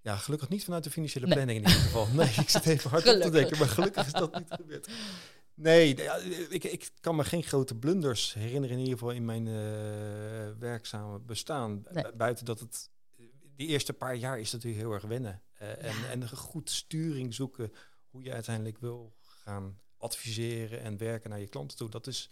[0.00, 2.06] ja, gelukkig niet vanuit de financiële planning in ieder geval.
[2.16, 4.88] Nee, ik zit even hard op te denken, maar gelukkig is dat niet gebeurd.
[5.54, 5.94] Nee,
[6.48, 9.54] ik, ik kan me geen grote blunders herinneren in ieder geval in mijn uh,
[10.58, 11.84] werkzame bestaan.
[12.16, 12.90] Buiten dat het,
[13.58, 15.42] die eerste paar jaar is natuurlijk heel erg wennen.
[15.62, 17.72] Uh, en, en een goed sturing zoeken
[18.10, 21.88] hoe je uiteindelijk wil gaan adviseren en werken naar je klanten toe.
[21.88, 22.30] Dat is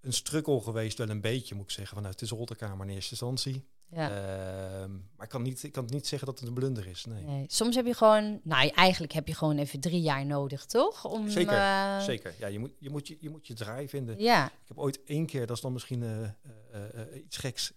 [0.00, 3.68] een strukkel geweest, wel een beetje moet ik zeggen, vanuit de zolderkamer in eerste instantie.
[3.90, 4.10] Ja.
[4.10, 7.04] Ehm, maar ik kan, niet, ik kan niet zeggen dat het een blunder is.
[7.04, 7.22] Nee.
[7.22, 7.44] nee.
[7.48, 11.04] Soms heb je gewoon, nou eigenlijk heb je gewoon even drie jaar nodig, toch?
[11.04, 12.00] Om, zeker, uh...
[12.00, 12.34] zeker.
[12.38, 14.18] Ja, je moet, je, moet je, je moet je draai vinden.
[14.18, 14.46] Ja.
[14.46, 17.72] Ik heb ooit één keer, dat is dan misschien uh, iets geks,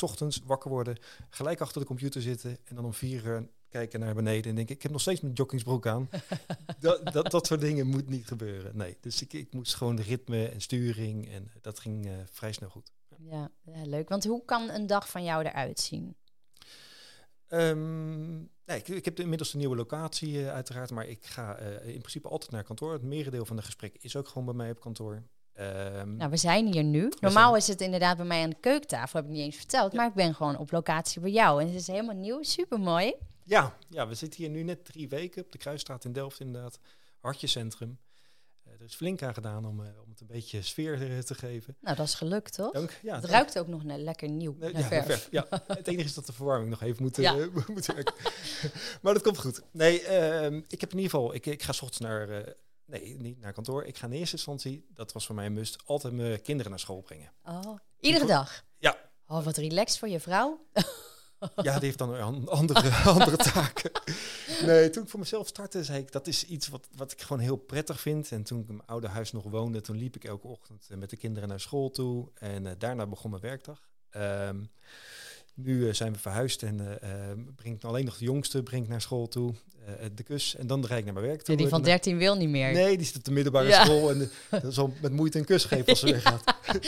[0.00, 0.98] ochtends wakker worden,
[1.30, 4.74] gelijk achter de computer zitten en dan om vier uur kijken naar beneden en denken,
[4.74, 6.08] ik heb nog steeds mijn joggingsbroek aan.
[6.80, 8.76] dat, dat, dat soort dingen moet niet gebeuren.
[8.76, 12.70] Nee, dus ik, ik moest gewoon de ritme en sturing en dat ging vrij snel
[12.70, 12.92] goed.
[13.18, 14.08] Ja, ja, leuk.
[14.08, 16.16] Want hoe kan een dag van jou eruit zien?
[17.48, 21.86] Um, nee, ik, ik, heb inmiddels een nieuwe locatie uh, uiteraard, maar ik ga uh,
[21.86, 22.92] in principe altijd naar kantoor.
[22.92, 25.22] Het merendeel van de gesprekken is ook gewoon bij mij op kantoor.
[25.62, 27.12] Um, nou, we zijn hier nu.
[27.20, 29.92] Normaal is het inderdaad bij mij aan de keukentafel, heb ik niet eens verteld.
[29.92, 31.60] Maar ik ben gewoon op locatie bij jou.
[31.60, 33.14] En het is helemaal nieuw, super mooi.
[33.44, 36.78] Ja, ja, we zitten hier nu net drie weken op de Kruisstraat in Delft inderdaad.
[37.20, 37.98] Hartjecentrum.
[38.82, 41.76] Er is flink aan gedaan om, uh, om het een beetje sfeer uh, te geven.
[41.80, 42.72] Nou, dat is gelukt, toch?
[42.72, 42.98] Dank.
[43.02, 44.56] Ja, het ruikt ook nog lekker nieuw.
[44.60, 45.04] Uh, ja, verf.
[45.04, 45.28] verf.
[45.30, 47.34] ja, het enige is dat de verwarming nog even moet, ja.
[47.66, 48.14] moet werken.
[49.02, 49.62] maar dat komt goed.
[49.70, 52.54] Nee, ehm, ik heb in ieder geval, ik, ik ga s ochtends naar,
[52.92, 53.84] nee, niet naar kantoor.
[53.84, 56.80] Ik ga in eerste instantie, dat was voor mij een must, altijd mijn kinderen naar
[56.80, 57.32] school brengen.
[57.44, 58.64] Oh, iedere dag?
[58.78, 58.96] Ja.
[59.26, 60.66] Oh, wat relaxed voor je vrouw.
[61.56, 63.90] Ja, die heeft dan andere, andere taken.
[64.66, 67.42] Nee, toen ik voor mezelf startte, zei ik, dat is iets wat, wat ik gewoon
[67.42, 68.32] heel prettig vind.
[68.32, 70.96] En toen ik in mijn oude huis nog woonde, toen liep ik elke ochtend eh,
[70.96, 72.30] met de kinderen naar school toe.
[72.34, 73.90] En uh, daarna begon mijn werkdag.
[74.16, 74.70] Um,
[75.54, 79.28] nu uh, zijn we verhuisd en uh, brengt alleen nog de jongste brengt naar school
[79.28, 79.54] toe.
[80.14, 80.54] de kus.
[80.54, 81.54] En dan rijd ik naar mijn werk toe.
[81.54, 82.72] Ja, die van 13 wil niet meer.
[82.72, 84.10] Nee, die zit op de middelbare school.
[84.10, 86.44] En dat zal met moeite een kus geven als ze weggaat.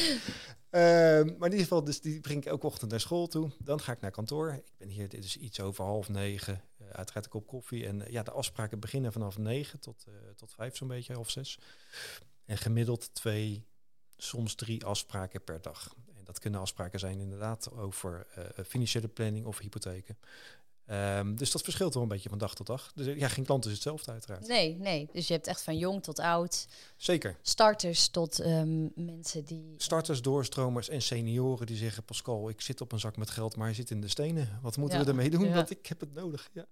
[0.74, 3.50] Ehm, maar in ieder geval, dus die breng ik elke ochtend naar school toe.
[3.59, 4.53] Dan ga ik naar kantoor.
[4.53, 6.62] Ik ben hier, dit is iets over half negen.
[6.81, 7.87] Uh, uiteraard een kop koffie.
[7.87, 11.59] En uh, ja, de afspraken beginnen vanaf negen tot, tot vijf zo'n beetje, half zes.
[12.44, 13.64] En gemiddeld twee,
[14.16, 15.94] soms drie afspraken per dag.
[16.24, 18.26] En dat kunnen afspraken zijn inderdaad over
[18.66, 20.18] financiële planning of hypotheken.
[20.90, 22.92] Um, dus dat verschilt wel een beetje van dag tot dag.
[22.94, 24.48] Dus ja, geen klant is hetzelfde uiteraard.
[24.48, 25.08] Nee, nee.
[25.12, 26.66] Dus je hebt echt van jong tot oud.
[26.96, 27.37] Zeker.
[27.42, 29.74] Starters tot um, mensen die...
[29.76, 32.04] Starters, doorstromers en senioren die zeggen...
[32.04, 34.58] Pascal, ik zit op een zak met geld, maar hij zit in de stenen.
[34.62, 35.44] Wat moeten we ermee doen?
[35.46, 35.54] Ja.
[35.54, 36.50] Want ik heb het nodig.
[36.52, 36.66] Ja.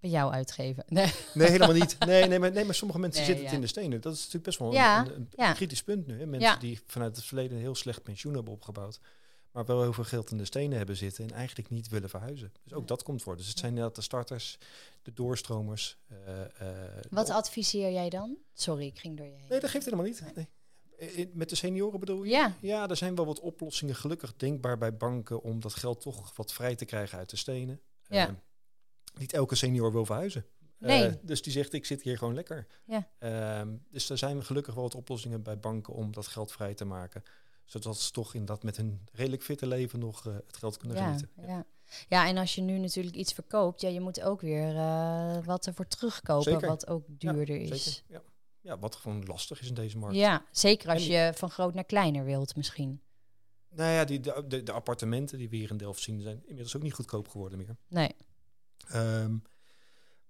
[0.00, 0.84] Bij jou uitgeven.
[0.88, 1.12] Nee.
[1.34, 1.96] nee, helemaal niet.
[1.98, 4.00] Nee, nee, maar, nee, maar sommige mensen zitten het in de stenen.
[4.00, 6.18] Dat is natuurlijk best wel een, een, een kritisch punt nu.
[6.18, 6.26] Hè?
[6.26, 9.00] Mensen die vanuit het verleden een heel slecht pensioen hebben opgebouwd
[9.52, 12.52] maar wel heel veel geld in de stenen hebben zitten en eigenlijk niet willen verhuizen.
[12.64, 13.36] Dus ook dat komt voor.
[13.36, 14.58] Dus het zijn inderdaad de starters,
[15.02, 15.98] de doorstromers.
[16.12, 16.18] Uh,
[16.62, 16.68] uh,
[17.10, 18.36] Wat adviseer jij dan?
[18.52, 19.48] Sorry, ik ging door je heen.
[19.48, 20.22] Nee, dat geeft helemaal niet.
[20.34, 20.48] Nee.
[21.32, 22.30] Met de senioren bedoel je?
[22.30, 22.56] Ja.
[22.60, 26.52] Ja, er zijn wel wat oplossingen gelukkig denkbaar bij banken om dat geld toch wat
[26.52, 27.80] vrij te krijgen uit de stenen.
[28.08, 28.28] Ja.
[28.28, 28.34] Uh,
[29.18, 30.44] niet elke senior wil verhuizen.
[30.78, 31.18] Nee.
[31.22, 32.66] dus die zegt, ik zit hier gewoon lekker.
[32.84, 33.08] Ja.
[33.18, 36.84] Ehm, dus er zijn gelukkig wel wat oplossingen bij banken om dat geld vrij te
[36.84, 37.22] maken
[37.70, 40.96] zodat ze toch in dat met hun redelijk fitte leven nog uh, het geld kunnen
[40.96, 41.30] ja, genieten.
[41.36, 41.46] Ja.
[41.46, 41.64] ja.
[42.08, 42.26] Ja.
[42.26, 45.86] en als je nu natuurlijk iets verkoopt, ja, je moet ook weer uh, wat ervoor
[45.86, 46.68] terugkopen, zeker.
[46.68, 47.84] wat ook duurder ja, is.
[47.84, 48.02] Zeker.
[48.08, 48.22] Ja.
[48.60, 50.16] ja, wat gewoon lastig is in deze markt.
[50.16, 53.02] Ja, zeker als je van groot naar kleiner wilt misschien.
[53.68, 56.76] Nou ja, die, de, de, de, appartementen die we hier in Delft zien, zijn inmiddels
[56.76, 57.76] ook niet goedkoop geworden meer.
[57.88, 58.16] Nee.
[58.94, 59.42] Um,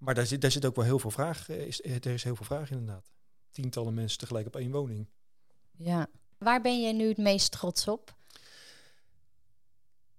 [0.01, 1.49] maar daar zit, daar zit ook wel heel veel vraag.
[1.49, 3.11] Eh, is, er is heel veel vraag inderdaad.
[3.51, 5.09] Tientallen mensen tegelijk op één woning.
[5.77, 6.09] Ja.
[6.39, 8.15] Waar ben je nu het meest trots op?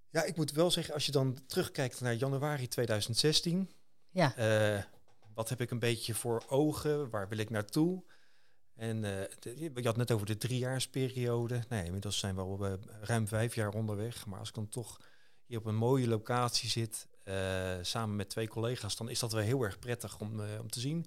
[0.10, 3.72] Ja, ik moet wel zeggen, als je dan terugkijkt naar januari 2016.
[4.10, 4.38] Ja.
[4.76, 4.84] Uh,
[5.34, 7.10] wat heb ik een beetje voor ogen?
[7.10, 8.04] Waar wil ik naartoe?
[8.76, 9.02] En
[9.44, 11.64] je had net over de driejaarsperiode.
[11.70, 14.26] Nee, inmiddels zijn we al ruim vijf jaar onderweg.
[14.26, 15.00] Maar als ik dan toch
[15.46, 17.08] hier op een mooie locatie zit,
[17.82, 21.06] samen met twee collega's, dan is dat wel heel erg prettig om, om te zien.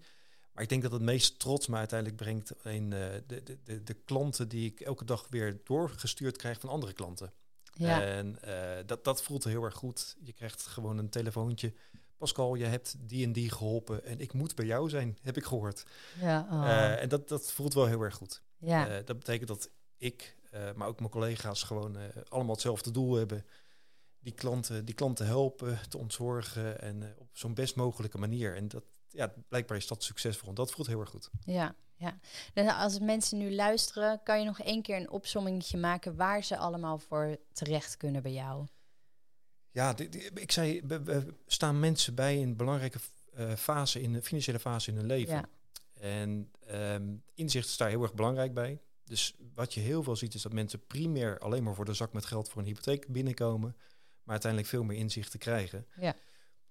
[0.52, 3.94] Maar ik denk dat het meest trots me uiteindelijk brengt in de, de, de, de
[3.94, 7.32] klanten die ik elke dag weer doorgestuurd krijg van andere klanten.
[7.72, 8.02] Ja.
[8.02, 8.38] En
[8.86, 10.16] dat, dat voelt heel erg goed.
[10.20, 11.72] Je krijgt gewoon een telefoontje
[12.16, 15.44] Pascal, je hebt die en die geholpen en ik moet bij jou zijn, heb ik
[15.44, 15.84] gehoord.
[16.20, 16.64] Ja, oh.
[16.64, 18.42] uh, en dat, dat voelt wel heel erg goed.
[18.58, 18.88] Ja.
[18.88, 20.36] Uh, dat betekent dat ik,
[20.74, 21.96] maar ook mijn collega's gewoon
[22.28, 23.44] allemaal hetzelfde doel hebben.
[24.24, 28.56] Die klanten, die klanten helpen te ontzorgen en op zo'n best mogelijke manier.
[28.56, 31.30] En dat, ja, blijkbaar is dat succesvol en dat voelt heel erg goed.
[31.44, 32.18] Ja, ja.
[32.54, 36.56] Dan als mensen nu luisteren, kan je nog één keer een opsommingetje maken waar ze
[36.56, 38.66] allemaal voor terecht kunnen bij jou?
[39.70, 39.96] Ja,
[40.34, 42.98] ik zei, we, staan mensen bij in een belangrijke
[43.38, 45.34] uh, fase, in de financiële fase in hun leven.
[45.34, 45.48] Ja.
[45.94, 48.80] En um, inzicht is daar heel erg belangrijk bij.
[49.04, 52.12] Dus wat je heel veel ziet is dat mensen primair alleen maar voor de zak
[52.12, 53.76] met geld voor een hypotheek binnenkomen,
[54.24, 55.86] maar uiteindelijk veel meer inzicht te krijgen.
[56.00, 56.16] Ja.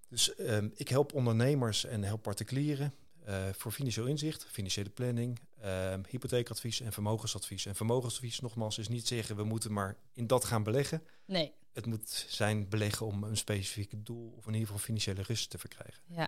[0.10, 2.94] Dus um, ik help ondernemers en help particulieren
[3.28, 7.66] uh, voor financieel inzicht, financiële planning, um, hypotheekadvies en vermogensadvies.
[7.66, 11.04] En vermogensadvies, nogmaals, is niet zeggen we moeten maar in dat gaan beleggen.
[11.26, 15.50] Nee het moet zijn beleggen om een specifiek doel of in ieder geval financiële rust
[15.50, 16.04] te verkrijgen.
[16.08, 16.28] Ja,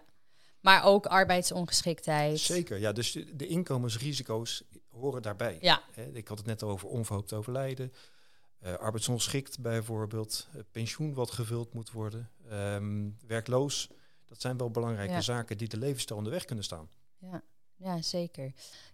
[0.60, 2.40] maar ook arbeidsongeschiktheid.
[2.40, 2.92] Zeker, ja.
[2.92, 5.58] Dus de, inkomensrisico's horen daarbij.
[5.62, 5.82] Ja.
[6.14, 7.94] ik had het net over onverhoopt overlijden,
[8.74, 13.90] arbeidsongeschikt bijvoorbeeld, uh, pensioen wat gevuld moet worden, ehm, werkloos.
[14.26, 16.90] Dat zijn wel belangrijke zaken die de levensstijl in de weg kunnen staan.
[17.18, 17.44] Ja.
[17.78, 18.52] Ja, zeker.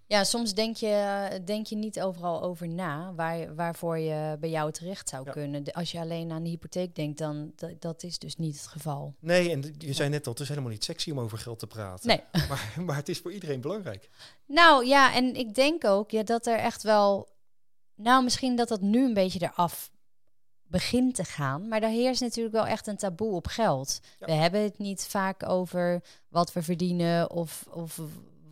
[0.07, 4.71] Ja, soms denk je, denk je niet overal over na waar, waarvoor je bij jou
[4.71, 5.63] terecht zou kunnen.
[5.71, 9.15] Als je alleen aan de hypotheek denkt, dan dat is dus niet het geval.
[9.19, 11.67] Nee, en je zei net al, het is helemaal niet sexy om over geld te
[11.67, 12.07] praten.
[12.07, 12.23] Nee.
[12.49, 14.09] Maar, maar het is voor iedereen belangrijk.
[14.45, 17.29] Nou ja, en ik denk ook ja, dat er echt wel.
[17.95, 19.91] Nou, misschien dat dat nu een beetje eraf
[20.71, 21.67] begint te gaan.
[21.67, 23.99] Maar daar heerst natuurlijk wel echt een taboe op geld.
[24.19, 27.99] We hebben het niet vaak over wat we verdienen of, of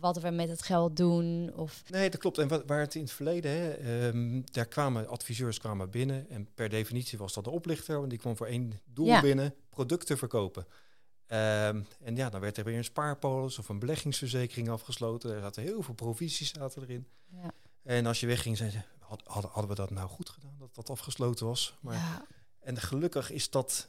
[0.00, 1.52] wat we met het geld doen.
[1.56, 1.82] Of...
[1.88, 2.38] Nee, dat klopt.
[2.38, 6.30] En wat, waar het in het verleden, hè, ehm, daar kwamen adviseurs kwamen binnen.
[6.30, 10.18] En per definitie was dat de oplichter, want die kwam voor één doel binnen, producten
[10.18, 10.66] verkopen.
[11.32, 15.34] Um, en ja, dan werd er weer een spaarpolis of een beleggingsverzekering afgesloten.
[15.34, 17.06] Er zaten heel veel provisies zaten erin.
[17.26, 17.50] Ja.
[17.82, 18.78] En als je wegging, zei ze,
[19.24, 21.74] hadden, hadden we dat nou goed gedaan, dat dat afgesloten was?
[21.80, 22.26] Maar, ja.
[22.60, 23.88] En gelukkig is dat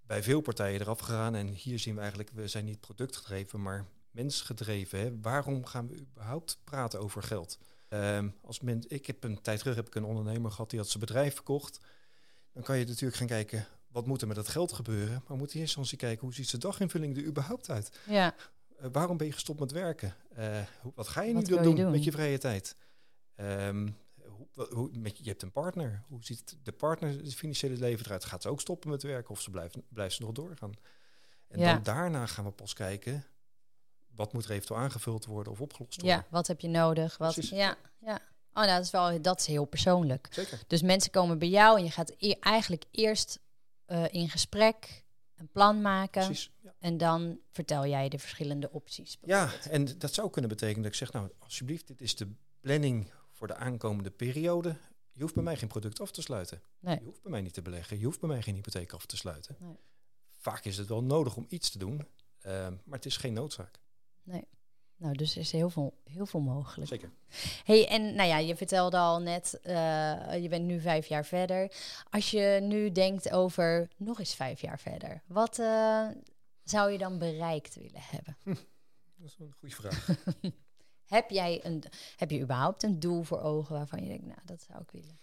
[0.00, 1.34] bij veel partijen eraf gegaan.
[1.34, 4.98] En hier zien we eigenlijk, we zijn niet productgedreven, maar mensgedreven.
[4.98, 5.20] Hè?
[5.20, 7.58] Waarom gaan we überhaupt praten over geld?
[7.88, 10.88] Um, als men, ik heb een tijd terug heb ik een ondernemer gehad die had
[10.88, 11.80] zijn bedrijf verkocht.
[12.52, 15.22] Dan kan je natuurlijk gaan kijken, wat moet er met dat geld gebeuren?
[15.28, 17.98] Maar moet je eerst eens kijken, hoe ziet zijn daginvulling er überhaupt uit?
[18.06, 18.34] Ja.
[18.80, 20.14] Uh, waarom ben je gestopt met werken?
[20.38, 20.58] Uh,
[20.94, 22.76] wat ga je nu doen, doen, met je vrije tijd?
[23.36, 23.96] Um,
[24.36, 26.02] hoe, hoe, met, je hebt een partner.
[26.08, 28.24] Hoe ziet de partner het financiële leven eruit?
[28.24, 30.72] Gaat ze ook stoppen met werken of ze blijft, blijft ze nog doorgaan?
[31.48, 31.72] En ja.
[31.72, 33.24] dan daarna gaan we pas kijken,
[34.06, 36.18] wat moet er eventueel aangevuld worden of opgelost worden?
[36.18, 37.16] Ja, wat heb je nodig?
[37.16, 38.20] Wat, ja, ja.
[38.52, 40.28] Oh, nou, dat is wel dat is heel persoonlijk.
[40.30, 40.62] Zeker.
[40.66, 43.38] Dus mensen komen bij jou en je gaat e eigenlijk eerst
[43.86, 46.24] uh, in gesprek een plan maken.
[46.24, 46.74] Precies, ja.
[46.78, 49.18] En dan vertel jij de verschillende opties.
[49.22, 53.10] Ja, en dat zou kunnen betekenen dat ik zeg, nou, alsjeblieft, dit is de planning
[53.36, 54.76] voor de aankomende periode.
[55.12, 56.62] Je hoeft bij mij geen product af te sluiten.
[56.78, 56.98] Nee.
[56.98, 57.98] Je hoeft bij mij niet te beleggen.
[57.98, 59.56] Je hoeft bij mij geen hypotheek af te sluiten.
[59.58, 59.76] Nee.
[60.30, 62.06] Vaak is het wel nodig om iets te doen,
[62.46, 63.80] uh, maar het is geen noodzaak
[64.26, 64.48] nee.
[64.96, 66.88] Nou, dus er is heel veel, heel veel mogelijk.
[66.88, 67.10] Zeker.
[67.64, 71.72] Hey, en nou ja, je vertelde al net, uh, je bent nu vijf jaar verder.
[72.10, 76.08] Als je nu denkt over nog eens vijf jaar verder, wat uh,
[76.62, 78.36] zou je dan bereikt willen hebben?
[78.42, 78.54] Hm,
[79.16, 80.08] dat is een goede vraag.
[81.06, 81.84] heb jij een,
[82.16, 85.18] heb je überhaupt een doel voor ogen waarvan je denkt, nou, dat zou ik willen?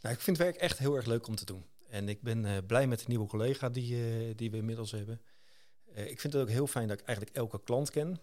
[0.00, 1.64] Nou, ik vind werk echt heel erg leuk om te doen.
[1.88, 5.20] En ik ben uh, blij met de nieuwe collega die, die we inmiddels hebben.
[5.94, 8.20] ik vind het ook heel fijn dat ik eigenlijk elke klant ken.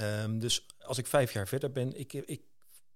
[0.00, 2.42] Um, dus als ik vijf jaar verder ben, ik, ik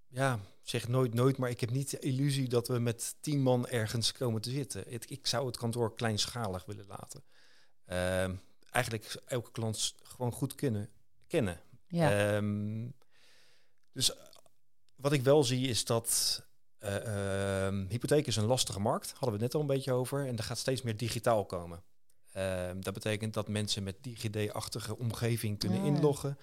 [0.08, 3.68] ja, zeg nooit nooit, maar ik heb niet de illusie dat we met tien man
[3.68, 4.92] ergens komen te zitten.
[4.92, 7.22] Ik, zou het kantoor kleinschalig willen laten.
[8.26, 10.90] Um, eigenlijk elke klant gewoon goed kunnen
[11.26, 11.60] kennen.
[11.92, 12.36] Ja.
[12.36, 12.94] Um,
[13.92, 14.12] dus
[14.94, 16.42] wat ik wel zie is dat
[16.80, 20.36] uh, hypotheek is een lastige markt, hadden we het net al een beetje over, en
[20.36, 21.82] er gaat steeds meer digitaal komen.
[22.80, 26.38] dat betekent dat mensen met DigiD-achtige omgeving kunnen inloggen.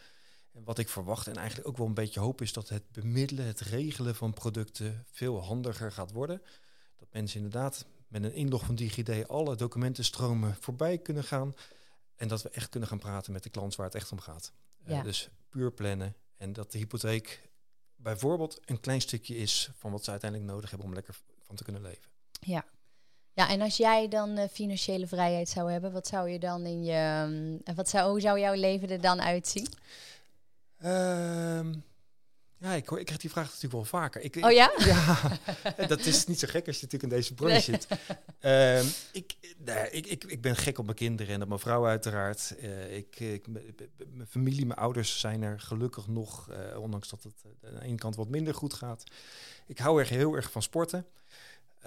[0.52, 3.46] En wat ik verwacht en eigenlijk ook wel een beetje hoop is dat het bemiddelen,
[3.46, 6.42] het regelen van producten veel handiger gaat worden.
[6.96, 11.54] Dat mensen inderdaad met een inlog van DigiD alle documentenstromen voorbij kunnen gaan.
[12.20, 14.52] En dat we echt kunnen gaan praten met de klant waar het echt om gaat.
[14.84, 15.02] Eh, ja.
[15.04, 16.16] dus puur plannen.
[16.38, 17.50] En dat de hypotheek
[17.96, 21.64] bijvoorbeeld een klein stukje is van wat ze uiteindelijk nodig hebben om lekker van te
[21.64, 22.12] kunnen leven.
[22.40, 22.66] Ja.
[23.34, 26.84] Ja, en als jij dan uh, financiële vrijheid zou hebben, wat zou je dan in
[26.84, 27.26] je.
[27.66, 29.68] Um, wat zou, hoe zou jouw leven er dan uitzien?
[30.84, 31.84] Um,
[32.60, 34.22] ja, ik, hoor, ik krijg die vraag natuurlijk wel vaker.
[34.22, 34.72] Ik, oh ja?
[34.86, 37.88] ja, dat is niet zo gek als je natuurlijk in deze branche zit.
[38.42, 41.86] Um, ik, nee, ik, ik, ik ben gek op mijn kinderen en op mijn vrouw
[41.86, 42.56] uiteraard.
[42.62, 47.34] Uh, ik, ik, mijn familie, mijn ouders zijn er gelukkig nog, uh, ondanks dat het
[47.66, 49.04] aan de ene kant wat minder goed gaat.
[49.68, 51.06] Ik hou er heel erg van sporten.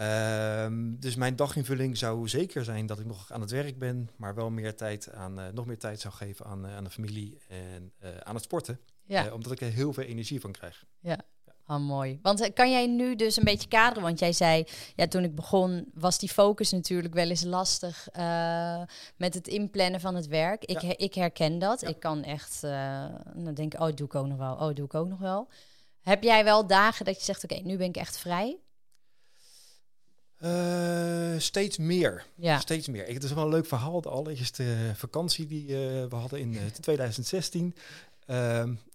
[0.00, 4.34] Um, dus mijn daginvulling zou zeker zijn dat ik nog aan het werk ben, maar
[4.34, 7.92] wel meer tijd aan, uh, nog meer tijd zou geven aan, aan de familie en
[8.22, 8.80] aan het sporten.
[9.06, 9.26] Ja.
[9.26, 10.84] Uh, omdat ik er heel veel energie van krijg.
[11.00, 11.18] Ja.
[11.64, 12.18] Ah, mooi.
[12.22, 14.02] Want uh, kan jij nu dus een beetje kaderen?
[14.02, 18.82] Want jij zei, ja, toen ik begon was die focus natuurlijk wel eens lastig uh,
[19.16, 20.64] met het inplannen van het werk.
[20.64, 20.94] Ik, ja.
[20.96, 21.80] ik herken dat.
[21.80, 21.88] Ja.
[21.88, 22.60] Ik kan echt,
[23.34, 24.54] dan denk ik, oh, doe ik ook nog wel.
[24.54, 25.48] Oh, doe ik ook nog wel.
[26.00, 28.58] Heb jij wel dagen dat je zegt, oké, okay, nu ben ik echt vrij?
[30.44, 32.26] Uh, steeds meer.
[32.34, 32.58] Ja.
[32.58, 33.08] Steeds meer.
[33.08, 34.00] Ik, het is wel een leuk verhaal.
[34.00, 35.76] De allereerste vakantie die uh,
[36.08, 37.74] we hadden in uh, 2016.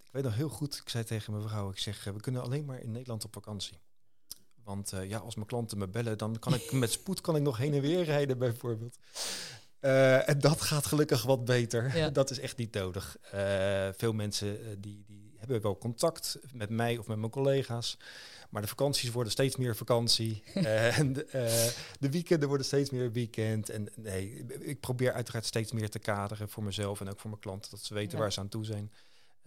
[0.05, 2.41] Ik weet nog heel goed, ik zei tegen mijn vrouw, ik zeg, eh, we kunnen
[2.41, 3.77] alleen maar in Nederland op vakantie.
[4.63, 7.57] Want ja, als mijn klanten me bellen, dan kan ik met spoed kan ik nog
[7.57, 8.97] heen en weer rijden bijvoorbeeld.
[9.79, 11.97] En dat gaat gelukkig wat beter.
[11.97, 12.09] Ja.
[12.19, 13.17] Dat is echt niet nodig.
[13.97, 17.97] Veel mensen die, die hebben wel contact met mij of met mijn collega's.
[18.49, 20.43] Maar de vakanties worden steeds meer vakantie.
[20.99, 21.27] en de,
[21.99, 23.69] de, weekenden worden steeds meer weekend.
[23.69, 27.41] En nee, ik probeer uiteraard steeds meer te kaderen voor mezelf en ook voor mijn
[27.41, 27.71] klanten.
[27.71, 28.23] Dat ze weten ja.
[28.23, 28.91] waar ze aan toe zijn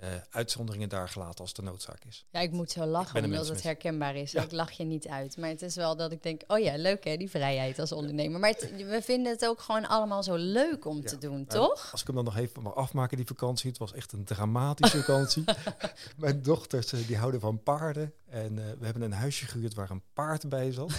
[0.02, 2.24] uh, uitzonderingen daar gelaten als de noodzaak is.
[2.30, 4.32] Ja, ik moet zo lachen omdat het herkenbaar is.
[4.32, 4.42] Ja.
[4.42, 5.36] Ik lach je niet uit.
[5.36, 8.40] Maar het is wel dat ik denk, oh ja, leuk hè, die vrijheid als ondernemer.
[8.40, 11.08] Maar het, we vinden het ook gewoon allemaal zo leuk om ja.
[11.08, 11.88] te doen, toch?
[11.92, 13.70] Als ik hem dan nog even mag afmaken, die vakantie.
[13.70, 15.44] Het was echt een dramatische vakantie.
[16.16, 18.12] Mijn dochters, die houden van paarden.
[18.28, 20.92] En uh, we hebben een huisje gehuurd waar een paard bij zat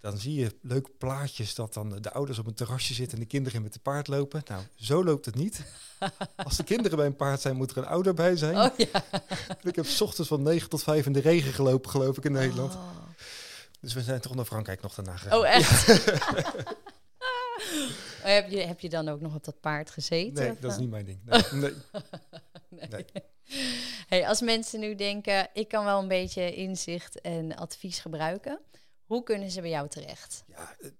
[0.00, 3.28] dan zie je leuke plaatjes dat dan de ouders op een terrasje zitten en de
[3.28, 4.42] kinderen met de paard lopen.
[4.46, 5.64] Nou, zo loopt het niet.
[6.36, 8.56] Als de kinderen bij een paard zijn, moet er een ouder bij zijn.
[8.56, 9.04] Oh, ja.
[9.70, 12.32] ik heb s ochtends van 9 tot 5 in de regen gelopen, geloof ik, in
[12.32, 12.74] Nederland.
[12.74, 12.82] Oh.
[13.80, 15.38] Dus we zijn toch naar Frankrijk nog daarna gegaan.
[15.38, 15.86] Oh, echt?
[18.22, 20.44] heb, je, heb je dan ook nog op dat paard gezeten?
[20.44, 21.20] Nee, dat is niet mijn ding.
[21.24, 21.72] Nee.
[22.70, 22.88] nee.
[22.90, 23.04] nee.
[24.08, 28.60] Hey, als mensen nu denken, ik kan wel een beetje inzicht en advies gebruiken.
[29.10, 30.44] Hoe kunnen ze bij jou terecht?
[30.46, 30.92] Ja, eh, eh,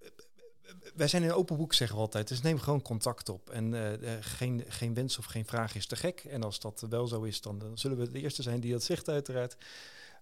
[0.62, 2.29] eh, wij zijn in open boek, zeggen we altijd.
[2.29, 3.51] Dus neem gewoon contact op.
[3.51, 6.25] En uh, geen, geen wens of geen vraag is te gek.
[6.25, 8.83] En als dat wel zo is, dan, dan zullen we de eerste zijn die dat
[8.83, 9.57] zegt, uiteraard.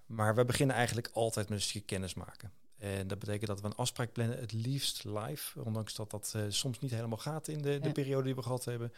[0.06, 2.52] Maar we beginnen eigenlijk altijd met een stukje kennis maken.
[2.78, 5.62] En dat betekent dat we een afspraak plannen, het liefst live.
[5.62, 8.92] Ondanks dat dat uh, soms niet helemaal gaat in de, periode die we gehad hebben.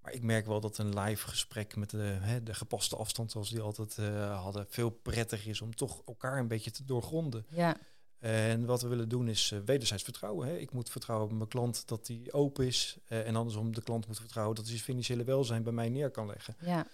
[0.00, 3.50] Maar ik merk wel dat een live gesprek met de, hè, de gepaste afstand, zoals
[3.50, 7.46] die altijd uh, hadden, veel prettig is om toch elkaar een beetje te doorgronden.
[7.48, 7.76] Ja.
[8.24, 10.48] En wat we willen doen is uh, wederzijds vertrouwen.
[10.48, 10.56] Hè.
[10.56, 12.98] Ik moet vertrouwen op mijn klant dat die open is.
[13.08, 16.10] Uh, en andersom, de klant moet vertrouwen dat hij zijn financiële welzijn bij mij neer
[16.10, 16.56] kan leggen.
[16.60, 16.86] Ja.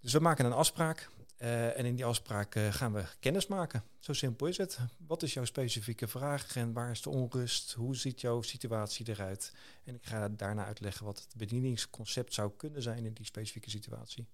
[0.00, 1.10] Dus we maken een afspraak.
[1.38, 3.84] Uh, en in die afspraak gaan we kennis maken.
[3.98, 4.78] Zo simpel is het.
[5.06, 7.72] Wat is jouw specifieke vraag en waar is de onrust?
[7.72, 9.52] Hoe ziet jouw situatie eruit?
[9.84, 14.26] En ik ga daarna uitleggen wat het bedieningsconcept zou kunnen zijn in die specifieke situatie.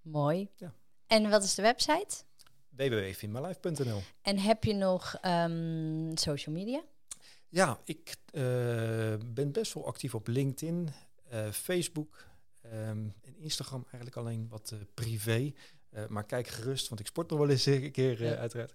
[0.00, 0.48] Mooi.
[0.56, 0.74] Ja.
[1.06, 2.26] En wat is de website?
[2.78, 4.02] www.finmylife.nl.
[4.22, 6.82] En heb je nog um, social media?
[7.48, 8.42] Ja, ik uh,
[9.32, 10.88] ben best wel actief op LinkedIn,
[11.32, 12.26] uh, Facebook
[12.64, 15.52] um, en Instagram eigenlijk alleen wat uh, privé.
[16.08, 18.34] maar kijk gerust, want ik sport nog wel eens een keer ja.
[18.34, 18.74] uiteraard.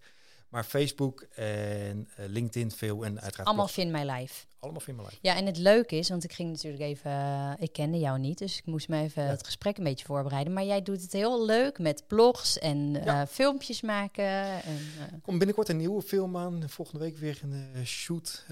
[0.54, 3.48] Maar Facebook en uh, LinkedIn veel en uiteraard...
[3.48, 4.46] Allemaal Vind My Life.
[4.60, 5.18] Allemaal Vind My Life.
[5.22, 7.12] Ja, en het leuke is, want ik ging natuurlijk even...
[7.12, 9.30] Uh, ik kende jou niet, dus ik moest me even ja.
[9.30, 10.54] het gesprek een beetje voorbereiden.
[10.54, 13.22] Maar jij doet het heel leuk met blogs en ja.
[13.22, 14.26] uh, filmpjes maken.
[14.64, 16.70] En, Kom binnenkort een nieuwe film aan.
[16.70, 18.46] Volgende week weer een shoot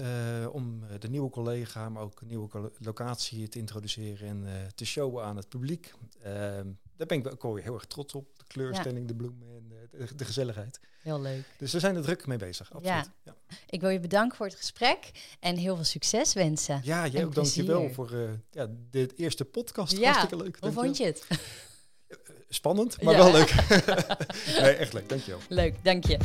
[0.52, 5.36] om de nieuwe collega, maar ook een nieuwe locatie te introduceren en te showen aan
[5.36, 5.94] het publiek.
[6.22, 8.26] Ehm, daar ben ik ook heel erg trots op.
[8.52, 10.80] Kleurstelling, de bloemen en de, de gezelligheid.
[11.02, 11.44] Heel leuk.
[11.58, 13.10] Dus we zijn er druk mee bezig, absoluut.
[13.24, 13.34] Ja.
[13.66, 15.10] Ik wil je bedanken voor het gesprek
[15.40, 16.80] en heel veel succes wensen.
[16.84, 19.96] Ja, jij ook dankjewel voor uh, ja, dit eerste podcast.
[19.96, 20.04] Ja.
[20.04, 20.56] Hartstikke leuk.
[20.60, 21.26] Hoe vond je het?
[22.48, 23.22] Spannend, maar ja.
[23.22, 23.54] wel leuk.
[24.60, 25.08] nee, echt leuk.
[25.08, 25.40] Dankjewel.
[25.48, 26.18] Leuk, dank je.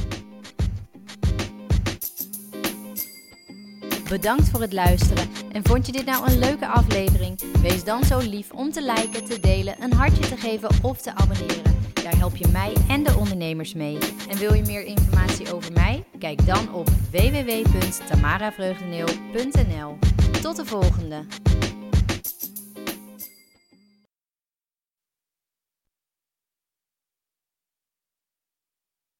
[4.09, 5.30] Bedankt voor het luisteren.
[5.51, 7.61] En vond je dit nou een leuke aflevering?
[7.61, 11.15] Wees dan zo lief om te liken, te delen, een hartje te geven of te
[11.15, 11.76] abonneren.
[12.08, 13.97] Daar help je mij en de ondernemers mee.
[14.30, 16.03] En wil je meer informatie over mij?
[16.20, 19.97] Kijk dan op www.tamaravreugdeneel.nl.
[20.41, 21.26] Tot de volgende!